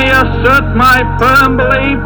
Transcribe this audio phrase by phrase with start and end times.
[0.00, 2.00] me assert my firm belief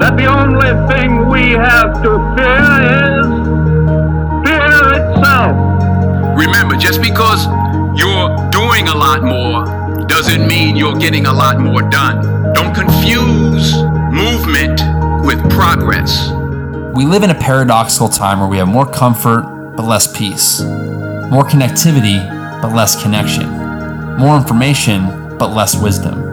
[0.00, 3.30] that the only thing we have to fear is
[4.42, 5.54] fear itself.
[6.36, 7.46] Remember, just because
[7.96, 9.64] you're doing a lot more
[10.06, 12.52] doesn't mean you're getting a lot more done.
[12.54, 13.76] Don't confuse
[14.10, 14.80] movement
[15.24, 16.30] with progress.
[16.92, 19.42] We live in a paradoxical time where we have more comfort
[19.76, 22.18] but less peace, more connectivity
[22.60, 23.48] but less connection,
[24.18, 26.29] more information but less wisdom.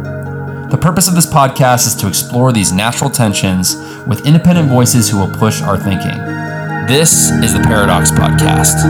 [0.69, 5.17] The purpose of this podcast is to explore these natural tensions with independent voices who
[5.17, 6.19] will push our thinking.
[6.91, 8.83] This is the Paradox Podcast.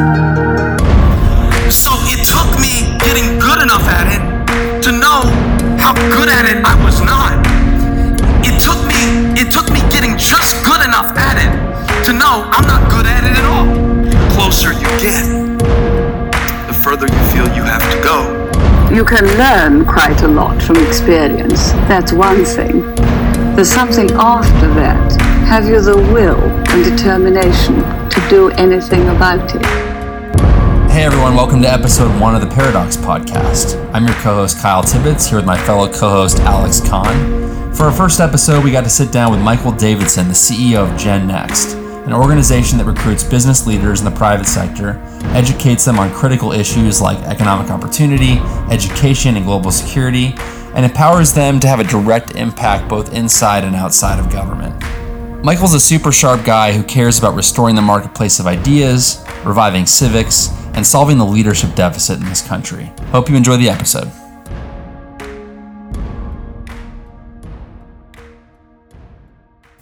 [1.72, 5.22] So it took me getting good enough at it to know
[5.78, 7.46] how good at it I was not.
[8.42, 11.54] It took me it took me getting just good enough at it
[12.06, 13.68] to know I'm not good at it at all.
[14.02, 15.22] The closer you get,
[16.66, 18.47] the further you feel you have to go.
[18.90, 21.74] You can learn quite a lot from experience.
[21.90, 22.96] That's one thing.
[23.54, 25.22] There's something after that.
[25.46, 27.76] Have you the will and determination
[28.10, 29.66] to do anything about it?
[30.90, 33.76] Hey everyone, welcome to episode one of the Paradox Podcast.
[33.94, 37.74] I'm your co host Kyle Tibbetts here with my fellow co host Alex Kahn.
[37.76, 40.98] For our first episode, we got to sit down with Michael Davidson, the CEO of
[40.98, 44.94] Gen Next, an organization that recruits business leaders in the private sector,
[45.26, 48.40] educates them on critical issues like economic opportunity,
[48.72, 50.34] education, and global security,
[50.76, 54.76] and empowers them to have a direct impact both inside and outside of government.
[55.44, 60.50] Michael's a super sharp guy who cares about restoring the marketplace of ideas, reviving civics,
[60.74, 62.92] and solving the leadership deficit in this country.
[63.12, 64.12] Hope you enjoy the episode.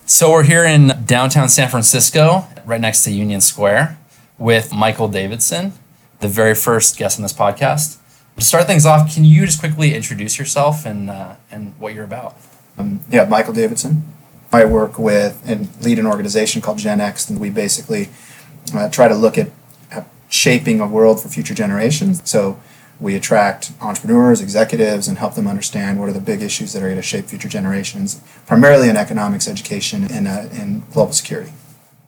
[0.06, 3.97] So, we're here in downtown San Francisco, right next to Union Square,
[4.38, 5.73] with Michael Davidson,
[6.19, 7.97] the very first guest on this podcast.
[8.38, 12.03] To start things off, can you just quickly introduce yourself and, uh, and what you're
[12.03, 12.36] about?
[12.78, 14.03] Um, Yeah, Michael Davidson.
[14.52, 18.09] I work with and lead an organization called Gen Next, and we basically
[18.74, 19.51] uh, try to look at
[20.29, 22.22] shaping a world for future generations.
[22.29, 22.59] So
[23.00, 26.88] we attract entrepreneurs, executives, and help them understand what are the big issues that are
[26.88, 30.45] going to shape future generations, primarily in economics, education, and uh,
[30.91, 31.51] global security.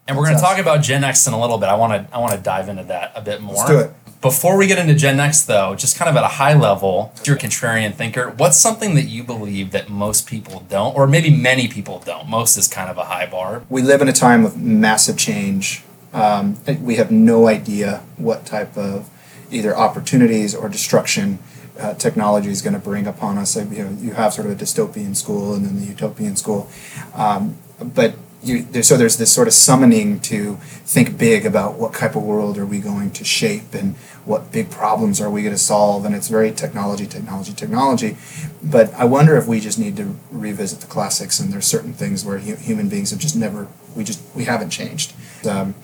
[0.07, 1.67] And we're going to talk about Gen Next in a little bit.
[1.67, 3.55] I want to I want to dive into that a bit more.
[3.55, 3.91] Let's do it.
[4.21, 7.35] Before we get into Gen Next, though, just kind of at a high level, you're
[7.35, 8.31] a contrarian thinker.
[8.31, 12.27] What's something that you believe that most people don't, or maybe many people don't?
[12.27, 13.63] Most is kind of a high bar.
[13.69, 15.83] We live in a time of massive change.
[16.13, 19.09] Um, we have no idea what type of
[19.51, 21.37] either opportunities or destruction
[21.79, 23.55] uh, technology is going to bring upon us.
[23.55, 26.69] Like, you know, you have sort of a dystopian school and then the utopian school,
[27.13, 28.15] um, but
[28.47, 32.23] you, there, so there's this sort of summoning to think big about what type of
[32.23, 36.05] world are we going to shape and what big problems are we going to solve
[36.05, 38.17] and it's very technology technology technology.
[38.63, 42.25] But i wonder if we just need to revisit the classics and there's certain things
[42.25, 45.13] where hu- human beings have just never we just we haven't changed.
[45.45, 45.75] Um,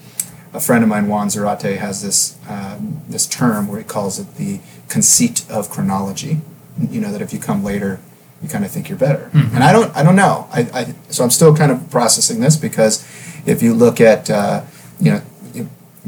[0.53, 4.35] a friend of mine juan zarate has this um, this term where he calls it
[4.35, 6.41] the conceit of chronology.
[6.78, 8.00] You know that if you come later
[8.44, 9.31] you kind of think you're better.
[9.34, 9.56] Mm-hmm.
[9.56, 10.48] And I don't, I don't know.
[10.52, 13.04] I, I, so I'm still kind of processing this because
[13.46, 14.64] if you look at, uh,
[15.00, 15.22] you know,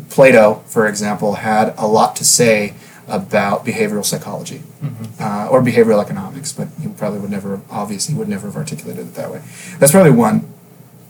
[0.09, 2.74] Plato, for example, had a lot to say
[3.07, 5.24] about behavioral psychology mm-hmm.
[5.24, 9.16] uh, or behavioral economics, but he probably would never, obviously, would never have articulated it
[9.16, 9.41] that way.
[9.79, 10.51] That's probably one,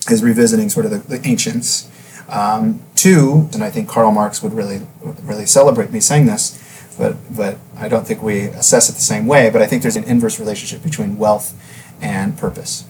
[0.10, 1.90] is revisiting sort of the, the ancients.
[2.30, 6.62] Um, two, and I think Karl Marx would really, would really celebrate me saying this,
[6.98, 9.50] but but I don't think we assess it the same way.
[9.50, 11.54] But I think there's an inverse relationship between wealth
[12.02, 12.86] and purpose.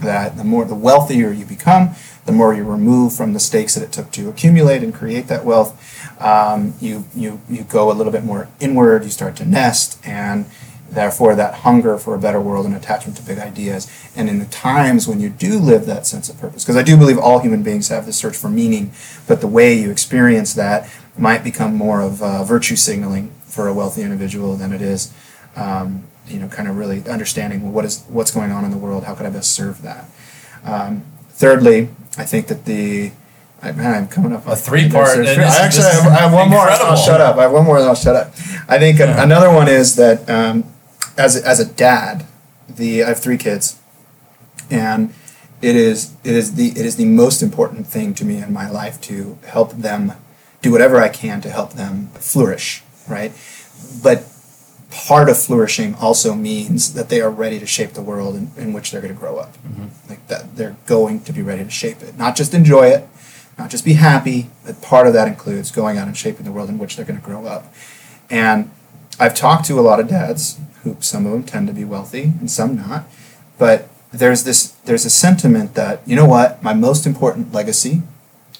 [0.00, 1.90] That the more the wealthier you become,
[2.24, 5.44] the more you remove from the stakes that it took to accumulate and create that
[5.44, 5.78] wealth.
[6.20, 9.04] Um, you you you go a little bit more inward.
[9.04, 10.46] You start to nest, and
[10.90, 13.90] therefore that hunger for a better world and attachment to big ideas.
[14.14, 16.96] And in the times when you do live that sense of purpose, because I do
[16.96, 18.92] believe all human beings have this search for meaning,
[19.26, 23.74] but the way you experience that might become more of uh, virtue signaling for a
[23.74, 25.12] wealthy individual than it is,
[25.56, 29.04] um, you know, kind of really understanding what is what's going on in the world.
[29.04, 30.06] How could I best serve that?
[30.64, 33.12] Um, thirdly, I think that the
[33.62, 35.18] I, man, I'm coming up a three part.
[35.18, 35.34] I
[35.64, 36.60] actually have, I have one more.
[36.60, 37.36] I'll shut up.
[37.36, 38.28] I have one more, and I'll shut up.
[38.68, 39.22] I think yeah.
[39.22, 40.64] another one is that um,
[41.18, 42.24] as a, as a dad,
[42.68, 43.78] the I have three kids,
[44.70, 45.12] and
[45.60, 48.70] it is it is the it is the most important thing to me in my
[48.70, 50.14] life to help them
[50.62, 53.32] do whatever I can to help them flourish right?
[54.02, 54.24] But
[54.90, 58.72] part of flourishing also means that they are ready to shape the world in, in
[58.72, 59.54] which they're going to grow up.
[59.58, 59.86] Mm-hmm.
[60.08, 63.08] Like that, they're going to be ready to shape it, not just enjoy it,
[63.58, 66.68] not just be happy, but part of that includes going out and shaping the world
[66.68, 67.72] in which they're going to grow up.
[68.30, 68.70] And
[69.18, 72.24] I've talked to a lot of dads who some of them tend to be wealthy
[72.24, 73.04] and some not.
[73.58, 78.02] But there's this there's a sentiment that you know what my most important legacy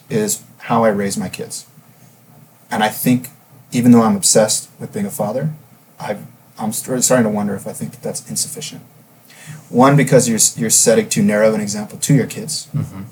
[0.08, 1.66] is how I raise my kids.
[2.70, 3.28] And I think
[3.72, 5.52] even though I'm obsessed with being a father,
[5.98, 6.18] i
[6.58, 8.82] I'm starting to wonder if I think that that's insufficient.
[9.68, 12.68] One, because you're, you're setting too narrow an example to your kids.
[12.74, 13.02] Mm-hmm.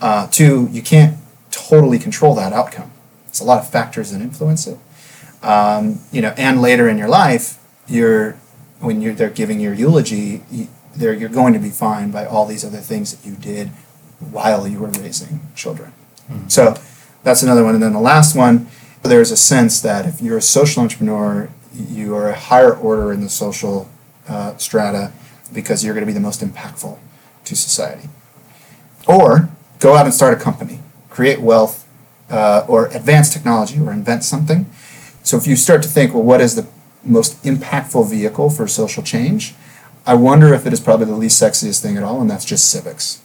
[0.00, 1.16] Uh, two, you can't
[1.50, 2.90] totally control that outcome.
[3.28, 4.78] It's a lot of factors that influence it.
[5.42, 8.32] Um, you know, and later in your life, you're
[8.80, 12.64] when you're they're giving your eulogy, you, you're going to be fined by all these
[12.64, 13.68] other things that you did
[14.18, 15.92] while you were raising children.
[16.30, 16.48] Mm-hmm.
[16.48, 16.76] So
[17.22, 17.74] that's another one.
[17.74, 18.68] And then the last one,
[19.04, 23.20] there's a sense that if you're a social entrepreneur, you are a higher order in
[23.20, 23.88] the social
[24.28, 25.12] uh, strata
[25.52, 26.98] because you're going to be the most impactful
[27.44, 28.08] to society.
[29.06, 30.80] Or go out and start a company,
[31.10, 31.86] create wealth,
[32.30, 34.66] uh, or advance technology, or invent something.
[35.22, 36.66] So if you start to think, well, what is the
[37.02, 39.54] most impactful vehicle for social change?
[40.06, 42.70] I wonder if it is probably the least sexiest thing at all, and that's just
[42.70, 43.22] civics.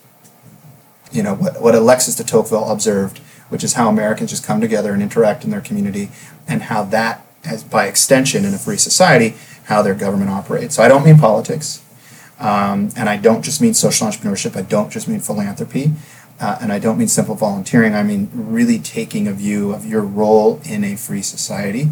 [1.12, 4.92] You know, what, what Alexis de Tocqueville observed, which is how Americans just come together
[4.92, 6.10] and interact in their community,
[6.48, 10.76] and how that, as by extension in a free society, how their government operates.
[10.76, 11.84] So I don't mean politics.
[12.40, 15.92] Um, and I don't just mean social entrepreneurship, I don't just mean philanthropy,
[16.40, 17.94] uh, and I don't mean simple volunteering.
[17.94, 21.88] I mean really taking a view of your role in a free society.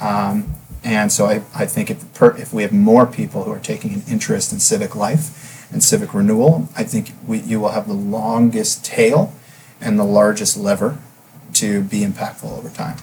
[0.00, 0.54] Um,
[0.84, 3.92] and so I, I think if, per, if we have more people who are taking
[3.92, 7.94] an interest in civic life and civic renewal, I think we, you will have the
[7.94, 9.34] longest tail
[9.80, 10.98] and the largest lever
[11.54, 12.98] to be impactful over time.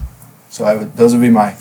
[0.50, 1.56] So I would, those would be my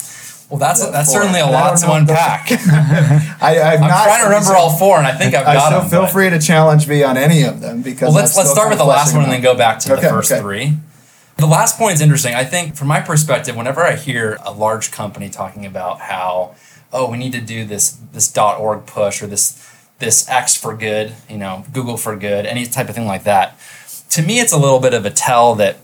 [0.50, 2.51] well, that's that's certainly a lot to unpack.
[3.41, 5.89] I, I'm not, trying to remember all four, and I think I've got I them.
[5.89, 8.07] Feel but- free to challenge me on any of them because.
[8.09, 10.09] Well, let's let's start with the last one and then go back to Okay, the
[10.09, 10.41] first okay.
[10.41, 10.73] three.
[11.38, 12.33] The last point is interesting.
[12.33, 16.56] I think, from my perspective, whenever I hear a large company talking about how,
[16.94, 19.62] oh, we need to do this this .org push or this
[19.97, 23.57] this X for good, you know, Google for good, any type of thing like that,
[24.10, 25.78] to me, it's a little bit of a tell that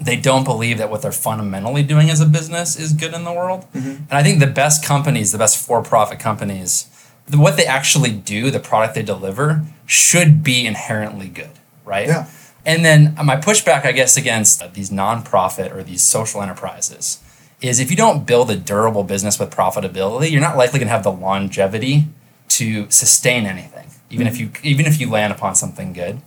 [0.00, 3.32] they don't believe that what they're fundamentally doing as a business is good in the
[3.32, 3.66] world.
[3.74, 3.88] Mm-hmm.
[3.88, 6.88] And I think the best companies, the best for-profit companies,
[7.26, 11.50] the, what they actually do, the product they deliver, should be inherently good,
[11.84, 12.08] right?
[12.08, 12.28] Yeah.
[12.64, 17.20] And then my pushback, I guess, against these nonprofit or these social enterprises
[17.60, 20.94] is if you don't build a durable business with profitability, you're not likely going to
[20.94, 22.06] have the longevity
[22.48, 24.64] to sustain anything, even if mm-hmm.
[24.64, 26.20] you even if you land upon something good.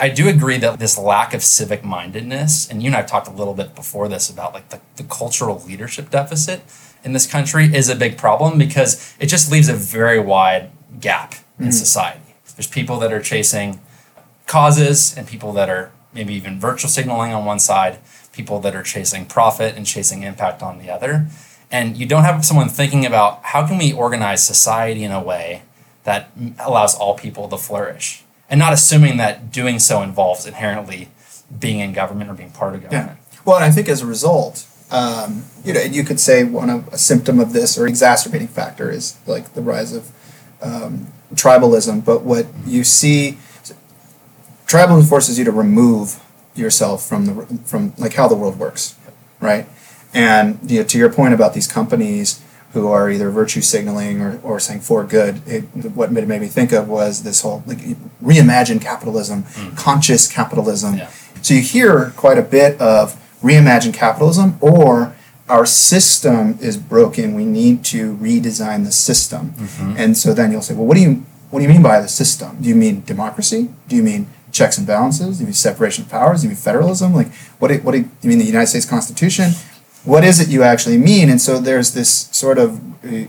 [0.00, 3.28] I do agree that this lack of civic mindedness, and you and I have talked
[3.28, 6.62] a little bit before this about like the, the cultural leadership deficit
[7.04, 10.70] in this country is a big problem because it just leaves a very wide
[11.00, 11.70] gap in mm-hmm.
[11.70, 12.34] society.
[12.56, 13.80] There's people that are chasing
[14.46, 17.98] causes and people that are maybe even virtual signaling on one side,
[18.32, 21.28] people that are chasing profit and chasing impact on the other.
[21.70, 25.62] And you don't have someone thinking about how can we organize society in a way
[26.04, 31.08] that allows all people to flourish and not assuming that doing so involves inherently
[31.58, 32.88] being in government or being part of Yeah.
[32.90, 33.18] government.
[33.44, 36.88] Well, and I think as a result, um, you know, you could say one of
[36.92, 40.10] a symptom of this or exacerbating factor is like the rise of
[40.60, 42.04] um, tribalism.
[42.04, 43.38] But what you see,
[44.66, 46.20] tribalism forces you to remove
[46.54, 48.96] yourself from the from like how the world works,
[49.40, 49.66] right?
[50.12, 52.40] And you know, to your point about these companies
[52.72, 55.62] who are either virtue signaling or, or saying for good, it,
[55.94, 57.78] what it made me think of was this whole like
[58.22, 59.76] reimagine capitalism, mm.
[59.76, 60.96] conscious capitalism.
[60.96, 61.10] Yeah.
[61.42, 65.14] So you hear quite a bit of reimagine capitalism or
[65.48, 67.34] our system is broken.
[67.34, 69.50] We need to redesign the system.
[69.50, 69.94] Mm-hmm.
[69.98, 72.06] And so then you'll say, well, what do you what do you mean by the
[72.06, 72.58] system?
[72.60, 73.70] Do you mean democracy?
[73.88, 75.38] Do you mean checks and balances?
[75.38, 76.42] Do you mean separation of powers?
[76.42, 77.12] Do you mean federalism?
[77.12, 79.50] Like what do, what do you mean the United States Constitution?
[80.04, 81.28] What is it you actually mean?
[81.28, 82.80] And so there's this sort of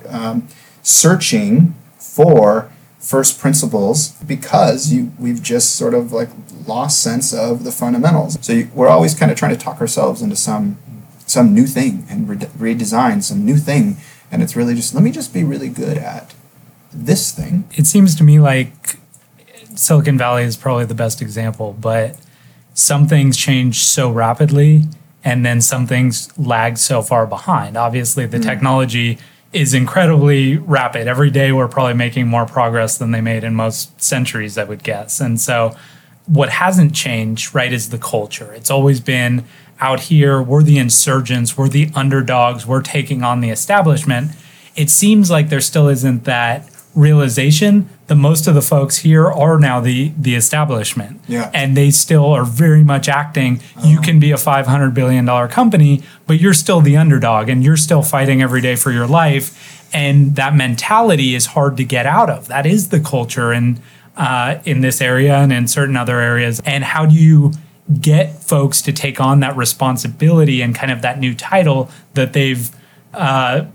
[0.08, 0.48] um,
[0.82, 6.30] searching for first principles because you we've just sort of like
[6.68, 8.38] lost sense of the fundamentals.
[8.46, 10.78] So you, we're always kind of trying to talk ourselves into some
[11.26, 13.98] some new thing and re- redesign some new thing,
[14.32, 16.34] and it's really just let me just be really good at
[16.94, 17.64] this thing.
[17.74, 18.98] it seems to me like
[19.76, 22.18] Silicon Valley is probably the best example, but
[22.74, 24.84] some things change so rapidly
[25.24, 27.78] and then some things lag so far behind.
[27.78, 28.44] Obviously, the hmm.
[28.44, 29.18] technology
[29.54, 31.08] is incredibly rapid.
[31.08, 34.84] Every day, we're probably making more progress than they made in most centuries, I would
[34.84, 35.20] guess.
[35.20, 35.76] And so,
[36.26, 38.54] what hasn't changed, right, is the culture.
[38.54, 39.46] It's always been
[39.80, 44.32] out here, we're the insurgents, we're the underdogs, we're taking on the establishment.
[44.76, 49.58] It seems like there still isn't that realization that most of the folks here are
[49.60, 51.50] now the the establishment Yeah.
[51.54, 56.04] and they still are very much acting you can be a 500 billion dollar company
[56.28, 60.36] but you're still the underdog and you're still fighting every day for your life and
[60.36, 62.48] that mentality is hard to get out of.
[62.48, 63.82] That is the culture in
[64.16, 66.62] uh, in this area and in certain other areas.
[66.66, 67.52] And how do you
[68.00, 72.70] get folks to take on that responsibility and kind of that new title that they've
[73.14, 73.66] uh,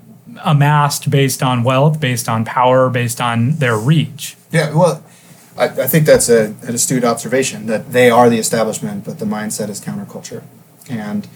[0.45, 4.37] amassed based on wealth, based on power, based on their reach?
[4.53, 5.05] Yeah, well,
[5.57, 9.25] I, I think that's a, an astute observation that they are the establishment, but the
[9.25, 10.43] mindset is counterculture.
[10.91, 11.27] And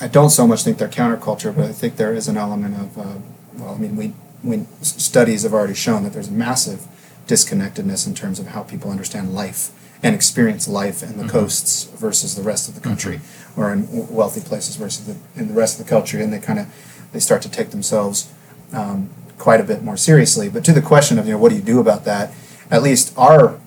[0.00, 2.98] I don't so much think they're counterculture, but I think there is an element of,
[2.98, 3.14] uh,
[3.54, 4.12] well, I mean, we,
[4.44, 6.86] we studies have already shown that there's a massive
[7.26, 9.70] disconnectedness in terms of how people understand life
[10.02, 11.30] and experience life in the mm-hmm.
[11.30, 13.60] coasts versus the rest of the country, mm-hmm.
[13.60, 16.60] or in wealthy places versus the, in the rest of the country, and they kind
[16.60, 16.66] of
[17.12, 18.32] they start to take themselves
[18.72, 20.48] um, quite a bit more seriously.
[20.48, 22.32] But to the question of you know what do you do about that,
[22.70, 23.58] at least our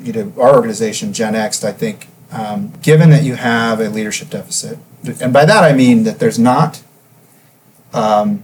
[0.00, 4.30] you know our organization Gen Next, I think, um, given that you have a leadership
[4.30, 4.78] deficit,
[5.20, 6.82] and by that I mean that there's not
[7.92, 8.42] um,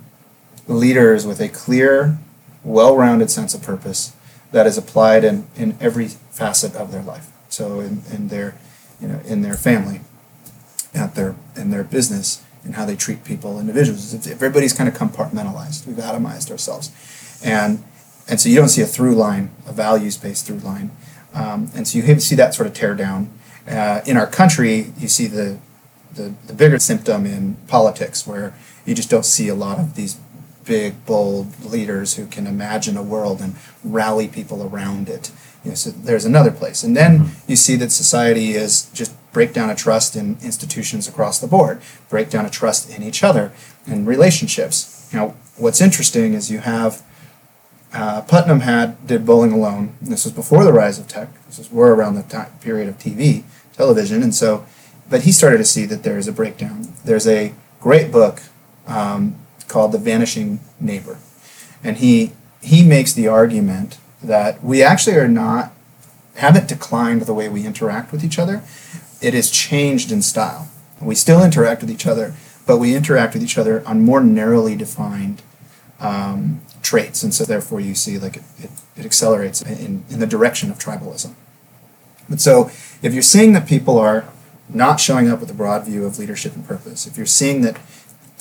[0.69, 2.19] leaders with a clear,
[2.63, 4.13] well-rounded sense of purpose
[4.53, 7.31] that is applied in, in every facet of their life.
[7.49, 8.57] So in, in their
[9.01, 10.01] you know in their family,
[10.95, 14.15] at their in their business, and how they treat people, individuals.
[14.29, 15.87] Everybody's kind of compartmentalized.
[15.87, 16.91] We've atomized ourselves,
[17.45, 17.83] and
[18.29, 20.91] and so you don't see a through line, a values based through line,
[21.35, 23.31] um, and so you see that sort of tear down.
[23.69, 25.59] Uh, in our country, you see the,
[26.15, 30.19] the the bigger symptom in politics, where you just don't see a lot of these
[30.65, 35.33] big, bold leaders who can imagine a world and rally people around it.
[35.65, 37.51] You know, so there's another place, and then mm-hmm.
[37.51, 42.45] you see that society is just breakdown of trust in institutions across the board, breakdown
[42.45, 43.53] of trust in each other
[43.87, 45.09] and relationships.
[45.13, 47.03] Now, what's interesting is you have
[47.93, 49.95] uh, Putnam had did Bowling Alone.
[50.01, 51.29] This was before the rise of tech.
[51.47, 54.65] This was we're around the time period of TV, television, and so,
[55.09, 56.95] but he started to see that there is a breakdown.
[57.05, 58.43] There's a great book
[58.87, 59.35] um,
[59.67, 61.19] called The Vanishing Neighbor,
[61.83, 62.33] and he
[62.63, 65.73] he makes the argument that we actually are not
[66.37, 68.63] haven't declined the way we interact with each other
[69.21, 70.69] it has changed in style.
[71.01, 72.35] We still interact with each other,
[72.67, 75.43] but we interact with each other on more narrowly defined
[75.99, 80.27] um, traits, and so therefore you see like it, it, it accelerates in, in the
[80.27, 81.35] direction of tribalism.
[82.29, 82.71] But so
[83.03, 84.25] if you're seeing that people are
[84.69, 87.79] not showing up with a broad view of leadership and purpose, if you're seeing that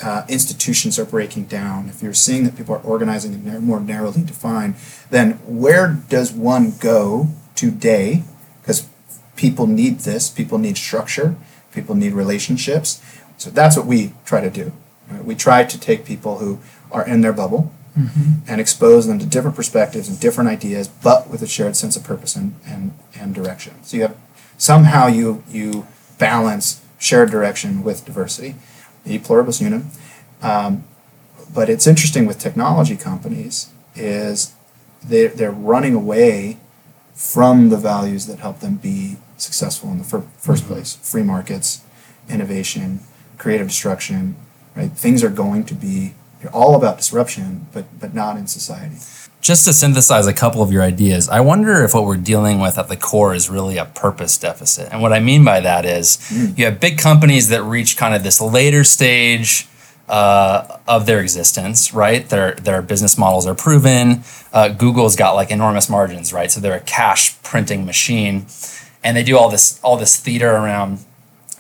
[0.04, 4.24] uh, institutions are breaking down, if you're seeing that people are organizing and more narrowly
[4.24, 4.76] defined,
[5.10, 8.24] then where does one go today?
[9.40, 10.30] People need this.
[10.30, 11.38] People need structure.
[11.72, 13.02] People need relationships.
[13.38, 14.74] So that's what we try to do.
[15.10, 15.24] Right?
[15.24, 16.60] We try to take people who
[16.92, 18.50] are in their bubble mm-hmm.
[18.50, 22.04] and expose them to different perspectives and different ideas, but with a shared sense of
[22.04, 23.82] purpose and, and, and direction.
[23.82, 24.18] So you have
[24.58, 28.56] somehow you you balance shared direction with diversity,
[29.06, 29.92] e pluribus unum.
[30.42, 30.84] Um,
[31.54, 34.54] but it's interesting with technology companies is
[35.02, 36.58] they they're running away
[37.14, 40.74] from the values that help them be successful in the fir- 1st mm-hmm.
[40.74, 41.82] place free markets
[42.30, 43.00] innovation
[43.38, 44.36] creative destruction
[44.76, 46.14] right things are going to be
[46.54, 48.98] all about disruption but but not in society
[49.42, 52.78] just to synthesize a couple of your ideas, I wonder if what we're dealing with
[52.78, 54.90] at the core is really a purpose deficit.
[54.92, 56.58] And what I mean by that is mm.
[56.58, 59.68] you have big companies that reach kind of this later stage
[60.10, 62.28] uh, of their existence, right?
[62.28, 64.24] Their their business models are proven.
[64.52, 66.52] Uh, Google's got like enormous margins, right?
[66.52, 68.46] So they're a cash printing machine
[69.04, 71.00] and they do all this all this theater around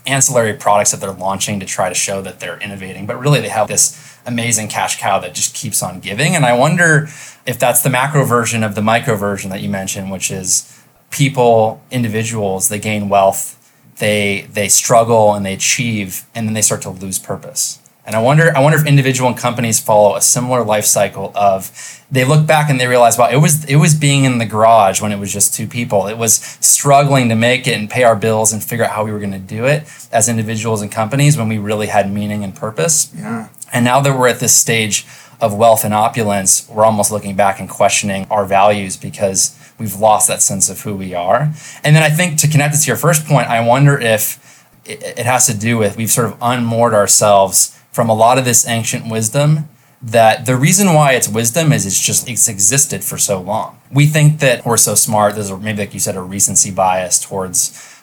[0.05, 3.05] ancillary products that they're launching to try to show that they're innovating.
[3.05, 6.35] But really they have this amazing cash cow that just keeps on giving.
[6.35, 7.07] And i wonder
[7.45, 10.79] if that's the macro version of the micro version that you mentioned which is
[11.09, 13.55] people individuals they gain wealth
[13.97, 17.78] they they struggle and they achieve and then they start to lose purpose
[18.09, 22.01] and I wonder, I wonder if individual and companies follow a similar life cycle of
[22.09, 24.99] they look back and they realize, well, it was it was being in the garage
[24.99, 26.07] when it was just two people.
[26.07, 29.11] It was struggling to make it and pay our bills and figure out how we
[29.11, 32.55] were going to do it as individuals and companies when we really had meaning and
[32.55, 33.13] purpose.
[33.15, 33.49] Yeah.
[33.71, 35.05] And now that we're at this stage
[35.39, 40.27] of wealth and opulence, we're almost looking back and questioning our values because we've lost
[40.29, 41.53] that sense of who we are.
[41.83, 45.27] And then I think to connect this to your first point, I wonder if it
[45.27, 49.11] has to do with we've sort of unmoored ourselves from a lot of this ancient
[49.11, 49.67] wisdom
[50.01, 53.77] that the reason why it's wisdom is it's just it's existed for so long.
[53.91, 55.35] We think that we're so smart.
[55.35, 58.01] There's a, maybe like you said a recency bias towards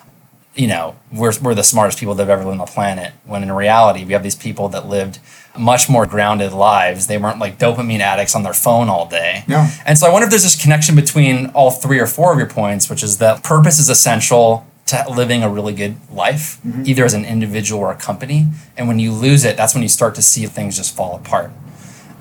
[0.55, 3.43] you know we're, we're the smartest people that have ever lived on the planet when
[3.43, 5.19] in reality we have these people that lived
[5.59, 9.71] much more grounded lives they weren't like dopamine addicts on their phone all day yeah.
[9.85, 12.49] and so i wonder if there's this connection between all three or four of your
[12.49, 16.85] points which is that purpose is essential to living a really good life, mm-hmm.
[16.87, 18.47] either as an individual or a company.
[18.77, 21.51] And when you lose it, that's when you start to see things just fall apart.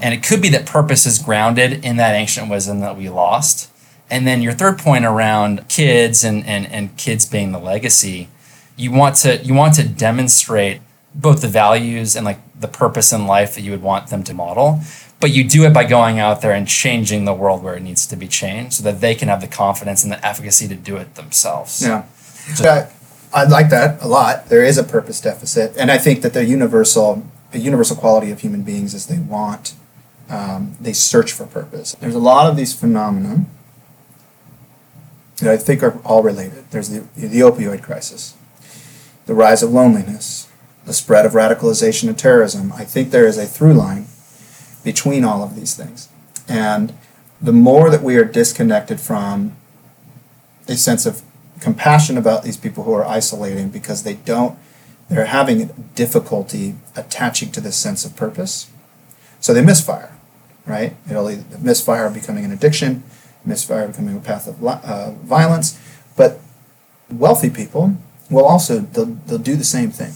[0.01, 3.72] And it could be that purpose is grounded in that ancient wisdom that we lost.
[4.10, 8.29] And then your third point around kids and, and, and kids being the legacy,
[8.75, 10.81] you want to you want to demonstrate
[11.13, 14.34] both the values and like the purpose in life that you would want them to
[14.34, 14.81] model.
[15.19, 18.05] But you do it by going out there and changing the world where it needs
[18.07, 20.98] to be changed so that they can have the confidence and the efficacy to do
[20.98, 21.81] it themselves.
[21.81, 22.03] Yeah.
[22.62, 22.90] I,
[23.34, 24.50] I like that a lot.
[24.50, 28.40] There is a purpose deficit, and I think that the universal, the universal quality of
[28.40, 29.74] human beings is they want,
[30.30, 31.96] um, they search for purpose.
[32.00, 33.46] There's a lot of these phenomena
[35.38, 36.70] that I think are all related.
[36.72, 38.36] There's the, the opioid crisis,
[39.25, 40.48] the rise of loneliness,
[40.86, 42.72] the spread of radicalization and terrorism.
[42.74, 44.08] I think there is a through line
[44.84, 46.10] between all of these things,
[46.48, 46.94] and
[47.42, 49.58] the more that we are disconnected from
[50.68, 51.22] a sense of
[51.65, 54.57] compassion about these people who are isolating because they don't
[55.10, 55.60] they're having
[55.93, 58.72] difficulty attaching to this sense of purpose.
[59.39, 60.12] So they misfire
[60.65, 60.95] right?
[61.07, 61.29] It'll
[61.60, 63.03] misfire becoming an addiction
[63.45, 65.79] misfire becoming a path of uh, violence.
[66.17, 66.39] But
[67.10, 67.95] wealthy people
[68.29, 70.13] will also they'll, they'll do the same thing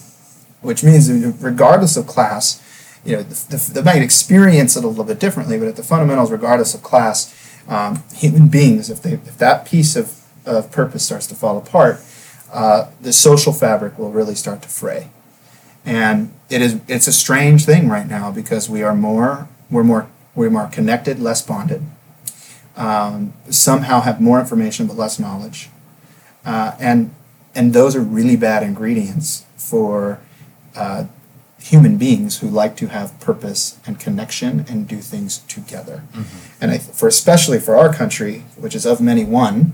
[0.62, 1.10] which means
[1.42, 2.62] regardless of class
[3.06, 5.84] you know the, the, they might experience it a little bit differently but at the
[5.84, 7.36] fundamentals regardless of class
[7.68, 12.02] um, human beings if they if that piece of of purpose starts to fall apart,
[12.52, 15.10] uh, the social fabric will really start to fray.
[15.86, 20.10] And it is it's a strange thing right now because we are more we're more
[20.36, 21.84] we're more connected, less bonded.
[22.76, 25.70] Um, somehow have more information but less knowledge,
[26.46, 27.14] uh, and
[27.56, 30.20] and those are really bad ingredients for
[30.76, 31.06] uh,
[31.62, 36.04] human beings who like to have purpose and connection and do things together.
[36.14, 36.64] Mm-hmm.
[36.64, 39.74] And I, for especially for our country, which is of many one,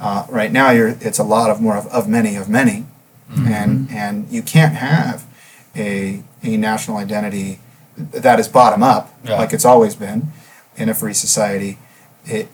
[0.00, 2.86] uh, right now, you're it's a lot of more of, of many of many,
[3.30, 3.46] mm-hmm.
[3.46, 5.26] and and you can't have
[5.76, 7.60] a a national identity
[7.96, 9.36] that is bottom up yeah.
[9.36, 10.28] like it's always been
[10.76, 11.78] in a free society.
[12.24, 12.48] It,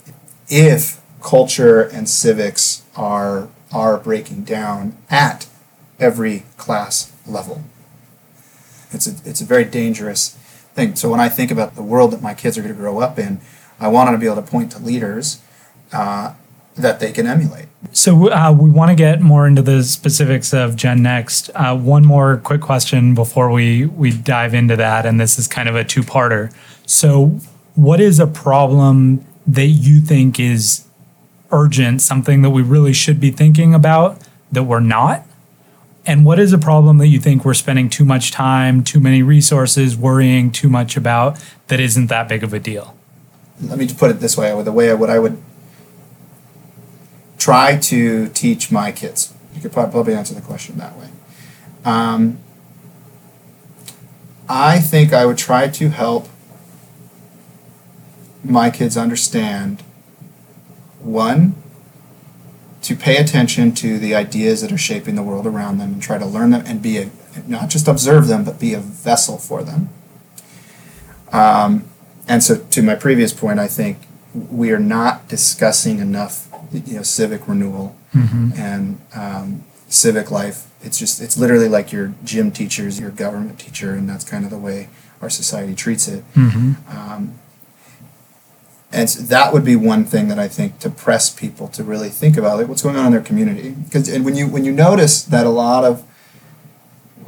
[0.48, 5.46] if culture and civics are are breaking down at
[6.00, 7.62] every class level,
[8.90, 10.30] it's a it's a very dangerous
[10.74, 10.96] thing.
[10.96, 13.20] So when I think about the world that my kids are going to grow up
[13.20, 13.40] in,
[13.78, 15.40] I want to be able to point to leaders.
[15.92, 16.34] Uh,
[16.76, 17.66] that they can emulate.
[17.92, 21.50] So uh, we want to get more into the specifics of Gen Next.
[21.54, 25.68] Uh, one more quick question before we we dive into that, and this is kind
[25.68, 26.52] of a two parter.
[26.84, 27.38] So,
[27.74, 30.84] what is a problem that you think is
[31.50, 34.20] urgent, something that we really should be thinking about
[34.52, 35.24] that we're not?
[36.04, 39.22] And what is a problem that you think we're spending too much time, too many
[39.22, 42.96] resources, worrying too much about that isn't that big of a deal?
[43.60, 45.42] Let me put it this way: the way I, what I would
[47.46, 49.32] try to teach my kids?
[49.54, 51.08] You could probably answer the question that way.
[51.84, 52.38] Um,
[54.48, 56.28] I think I would try to help
[58.42, 59.84] my kids understand
[60.98, 61.54] one,
[62.82, 66.18] to pay attention to the ideas that are shaping the world around them and try
[66.18, 67.10] to learn them and be a,
[67.46, 69.90] not just observe them, but be a vessel for them.
[71.32, 71.84] Um,
[72.26, 73.98] and so, to my previous point, I think
[74.34, 78.50] we are not discussing enough you know civic renewal mm-hmm.
[78.56, 80.70] and um, civic life.
[80.82, 84.50] It's just it's literally like your gym teachers, your government teacher, and that's kind of
[84.50, 84.88] the way
[85.20, 86.24] our society treats it.
[86.34, 86.96] Mm-hmm.
[86.96, 87.38] Um,
[88.92, 92.08] and so that would be one thing that I think to press people to really
[92.08, 93.70] think about like what's going on in their community.
[93.70, 96.04] Because and when you when you notice that a lot of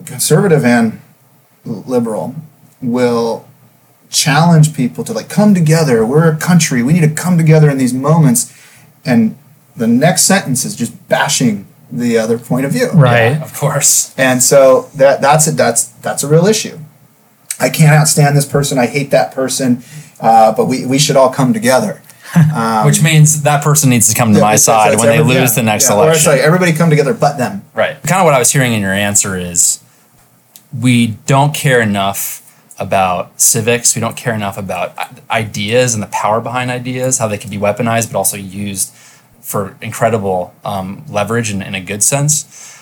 [0.07, 1.01] conservative and
[1.65, 2.35] liberal
[2.81, 3.47] will
[4.11, 6.07] challenge people to like come together.
[6.07, 6.83] We're a country.
[6.83, 8.55] We need to come together in these moments
[9.05, 9.39] and
[9.77, 12.91] the next sentence is just bashing the other point of view.
[12.91, 13.31] Right.
[13.31, 14.15] Yeah, of course.
[14.19, 16.79] And so that that's a that's that's a real issue.
[17.61, 18.79] I can't outstand this person.
[18.79, 19.83] I hate that person.
[20.21, 22.03] Uh, but we, we should all come together.
[22.55, 25.35] Um, Which means that person needs to come to yeah, my side when they lose
[25.35, 25.97] yeah, the next yeah.
[25.97, 26.11] election.
[26.11, 27.65] Or it's like everybody come together but them.
[27.73, 27.97] Right.
[28.03, 29.83] Kind of what I was hearing in your answer is
[30.79, 32.43] we don't care enough
[32.79, 33.95] about civics.
[33.95, 34.97] We don't care enough about
[35.31, 38.93] ideas and the power behind ideas, how they can be weaponized, but also used
[39.41, 42.78] for incredible um, leverage in, in a good sense.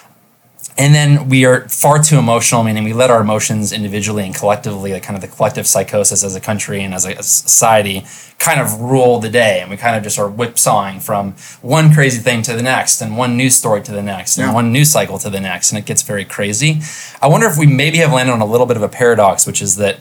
[0.79, 4.93] And then we are far too emotional, meaning we let our emotions individually and collectively,
[4.93, 8.05] like kind of the collective psychosis as a country and as a, society,
[8.39, 9.61] kind of rule the day.
[9.61, 13.17] And we kind of just are whipsawing from one crazy thing to the next, and
[13.17, 14.55] one news story to the next, and yeah.
[14.55, 15.73] one news cycle to the next.
[15.73, 16.81] And it gets very crazy.
[17.23, 19.62] I wonder if we maybe have landed on a little bit of a paradox, which
[19.62, 20.01] is that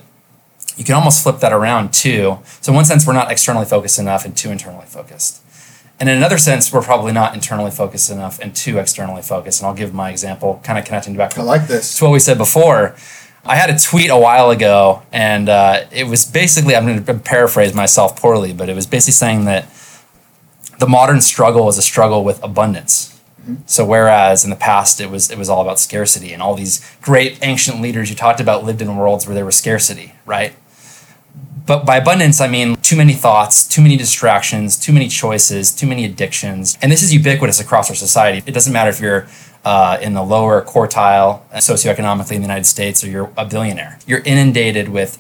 [0.76, 2.40] you can almost flip that around too.
[2.60, 5.42] So, in one sense, we're not externally focused enough and too internally focused.
[6.00, 9.62] And in another sense, we're probably not internally focused enough and too externally focused.
[9.62, 11.98] And I'll give my example, kind of connecting back I like this.
[11.98, 12.96] to what we said before.
[13.46, 17.14] I had a tweet a while ago, and uh, it was basically I'm going to
[17.14, 19.68] paraphrase myself poorly, but it was basically saying that
[20.80, 23.12] the modern struggle is a struggle with abundance.
[23.68, 26.84] So whereas in the past it was it was all about scarcity, and all these
[27.02, 30.56] great ancient leaders you talked about lived in worlds where there was scarcity, right?
[31.66, 35.88] But by abundance, I mean too many thoughts, too many distractions, too many choices, too
[35.88, 36.78] many addictions.
[36.82, 38.44] And this is ubiquitous across our society.
[38.46, 39.28] It doesn't matter if you're
[39.64, 43.98] uh, in the lower quartile socioeconomically in the United States or you're a billionaire.
[44.06, 45.20] You're inundated with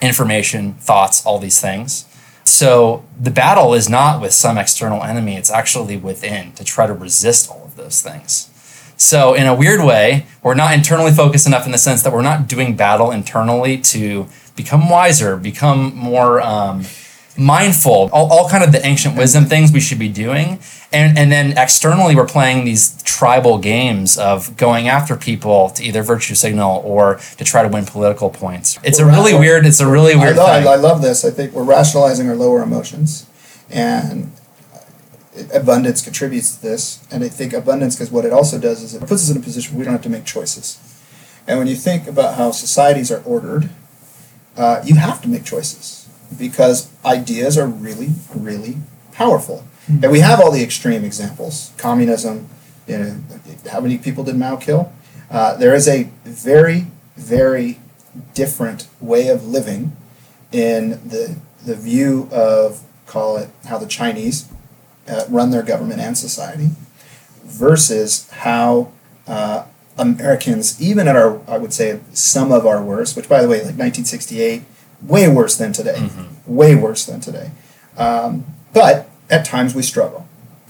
[0.00, 2.04] information, thoughts, all these things.
[2.42, 6.92] So the battle is not with some external enemy, it's actually within to try to
[6.92, 8.49] resist all of those things.
[9.00, 12.20] So, in a weird way, we're not internally focused enough in the sense that we're
[12.20, 16.84] not doing battle internally to become wiser, become more um,
[17.34, 20.58] mindful, all, all kind of the ancient wisdom things we should be doing.
[20.92, 26.02] And, and then externally, we're playing these tribal games of going after people to either
[26.02, 28.78] virtue signal or to try to win political points.
[28.84, 30.68] It's a really weird, it's a really I, weird lo- thing.
[30.68, 31.24] I love this.
[31.24, 33.26] I think we're rationalizing our lower emotions,
[33.70, 34.30] and
[35.52, 37.06] abundance contributes to this.
[37.10, 39.40] And I think abundance, because what it also does is it puts us in a
[39.40, 40.78] position where we don't have to make choices.
[41.46, 43.70] And when you think about how societies are ordered,
[44.56, 48.76] uh, you have to make choices because ideas are really, really
[49.12, 49.64] powerful.
[49.88, 51.72] And we have all the extreme examples.
[51.76, 52.48] Communism,
[52.86, 53.16] you know,
[53.70, 54.92] how many people did Mao kill?
[55.28, 57.80] Uh, there is a very, very
[58.34, 59.96] different way of living
[60.52, 64.48] in the the view of call it how the Chinese
[65.08, 66.70] uh, run their government and society
[67.44, 68.92] versus how
[69.26, 69.64] uh,
[69.98, 73.56] Americans, even at our I would say some of our worst, which by the way,
[73.58, 74.62] like 1968,
[75.02, 76.08] way worse than today,
[76.46, 77.50] way worse than today.
[77.96, 80.26] Um, but at times we struggle,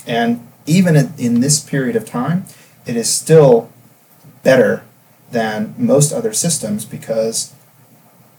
[0.07, 2.45] and even in this period of time,
[2.87, 3.71] it is still
[4.43, 4.83] better
[5.31, 7.55] than most other systems because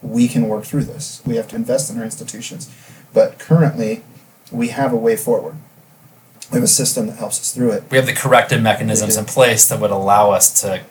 [0.02, 1.22] we can work through this.
[1.26, 2.70] We have to invest in our institutions.
[3.14, 4.04] But currently,
[4.52, 5.56] we have a way forward.
[6.52, 7.84] We have a system that helps us through it.
[7.90, 10.84] we have the corrective mechanisms in place that would allow us to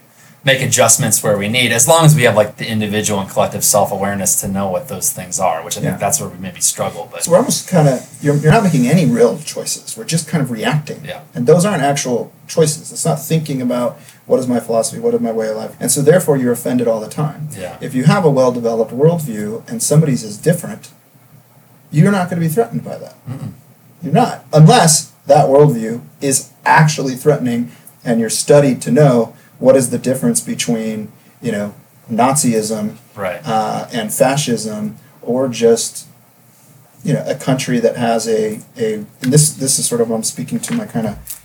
[0.42, 3.62] make adjustments where we need, as long as we have like the individual and collective
[3.62, 6.60] self awareness to know what those things are, which I think that's where we maybe
[6.60, 7.08] struggle.
[7.12, 9.96] But So we're almost kind of, you're, you're not making any real choices.
[9.96, 11.04] We're just kind of reacting.
[11.04, 11.24] Yeah.
[11.34, 12.90] And those aren't actual choices.
[12.90, 15.76] It's not thinking about what is my philosophy, what is my way of life.
[15.78, 17.48] And so therefore you're offended all the time.
[17.52, 17.76] Yeah.
[17.82, 20.90] If you have a well developed worldview and somebody's is different,
[21.90, 23.16] you're not going to be threatened by that.
[24.02, 24.44] You're not.
[24.52, 27.70] Unless that worldview is actually threatening
[28.04, 31.74] and you're studied to know what is the difference between, you know,
[32.10, 36.08] Nazism right, uh, and fascism, or just
[37.04, 40.16] you know a country that has a a and this this is sort of what
[40.16, 41.40] I'm speaking to my kind of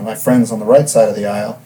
[0.00, 1.62] my friends on the right side of the aisle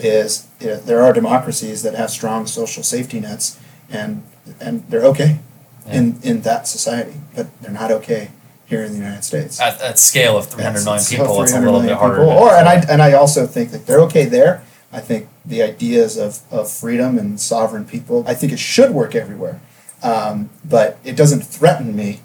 [0.00, 3.56] is you know, there are democracies that have strong social safety nets
[3.88, 4.24] and
[4.60, 5.38] and they're okay
[5.86, 8.30] in in that society, but they're not okay
[8.72, 9.60] here in the United States.
[9.60, 12.16] at, at scale of 300 million people, it's a 300 little bit harder.
[12.22, 12.30] people.
[12.32, 14.62] Or and I and I also think that they're okay there.
[14.92, 18.24] I think the ideas of, of freedom and sovereign people.
[18.26, 19.60] I think it should work everywhere,
[20.02, 22.20] um, but it doesn't threaten me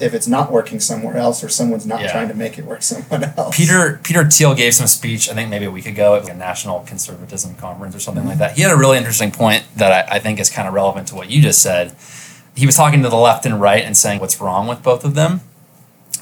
[0.00, 2.12] if it's not working somewhere else or someone's not Yeah.
[2.12, 3.56] trying to make it work somewhere else.
[3.56, 6.80] Peter Peter Thiel gave some speech, I think maybe a week ago at a national
[6.92, 8.50] conservatism conference or something like that.
[8.56, 11.14] He had a really interesting point that I, I think is kind of relevant to
[11.16, 11.96] what you just said.
[12.54, 15.14] He was talking to the left and right and saying what's wrong with both of
[15.14, 15.40] them.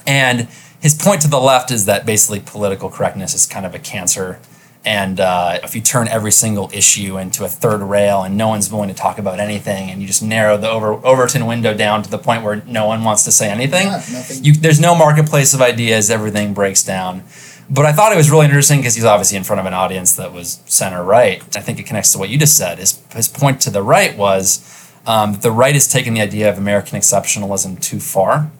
[0.05, 0.47] And
[0.79, 4.39] his point to the left is that basically political correctness is kind of a cancer.
[4.85, 8.71] And uh, if you turn every single issue into a third rail and no one's
[8.71, 12.09] willing to talk about anything, and you just narrow the over, Overton window down to
[12.09, 15.61] the point where no one wants to say anything, Yeah, you, there's no marketplace of
[15.61, 17.23] ideas, everything breaks down.
[17.69, 20.15] But I thought it was really interesting because he's obviously in front of an audience
[20.15, 21.43] that was center right.
[21.57, 22.77] I think it connects to what you just said.
[22.77, 24.63] His, his point to the right was
[25.05, 28.51] um, the right is taking the idea of American exceptionalism too far,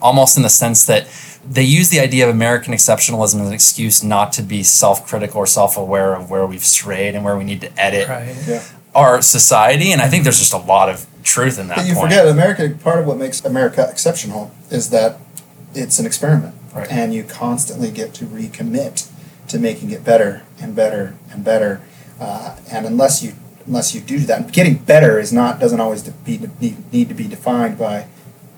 [0.00, 1.06] almost in the sense that
[1.48, 5.38] they use the idea of American exceptionalism as an excuse not to be self critical
[5.38, 8.34] or self aware of where we've strayed and where we need to edit Right.
[8.46, 8.62] yeah.
[8.94, 9.92] our society.
[9.92, 12.06] And I think there's just a lot of truth in that But you point.
[12.12, 12.68] forget America.
[12.82, 15.18] Part of what makes America exceptional is that
[15.74, 16.90] it's an experiment, Right.
[16.90, 19.06] and you constantly get to recommit
[19.48, 21.80] to making it better and better and better.
[22.20, 23.34] Uh, and unless you
[23.66, 27.14] unless you do that, getting better is not doesn't always de- be, need, need to
[27.14, 28.06] be defined by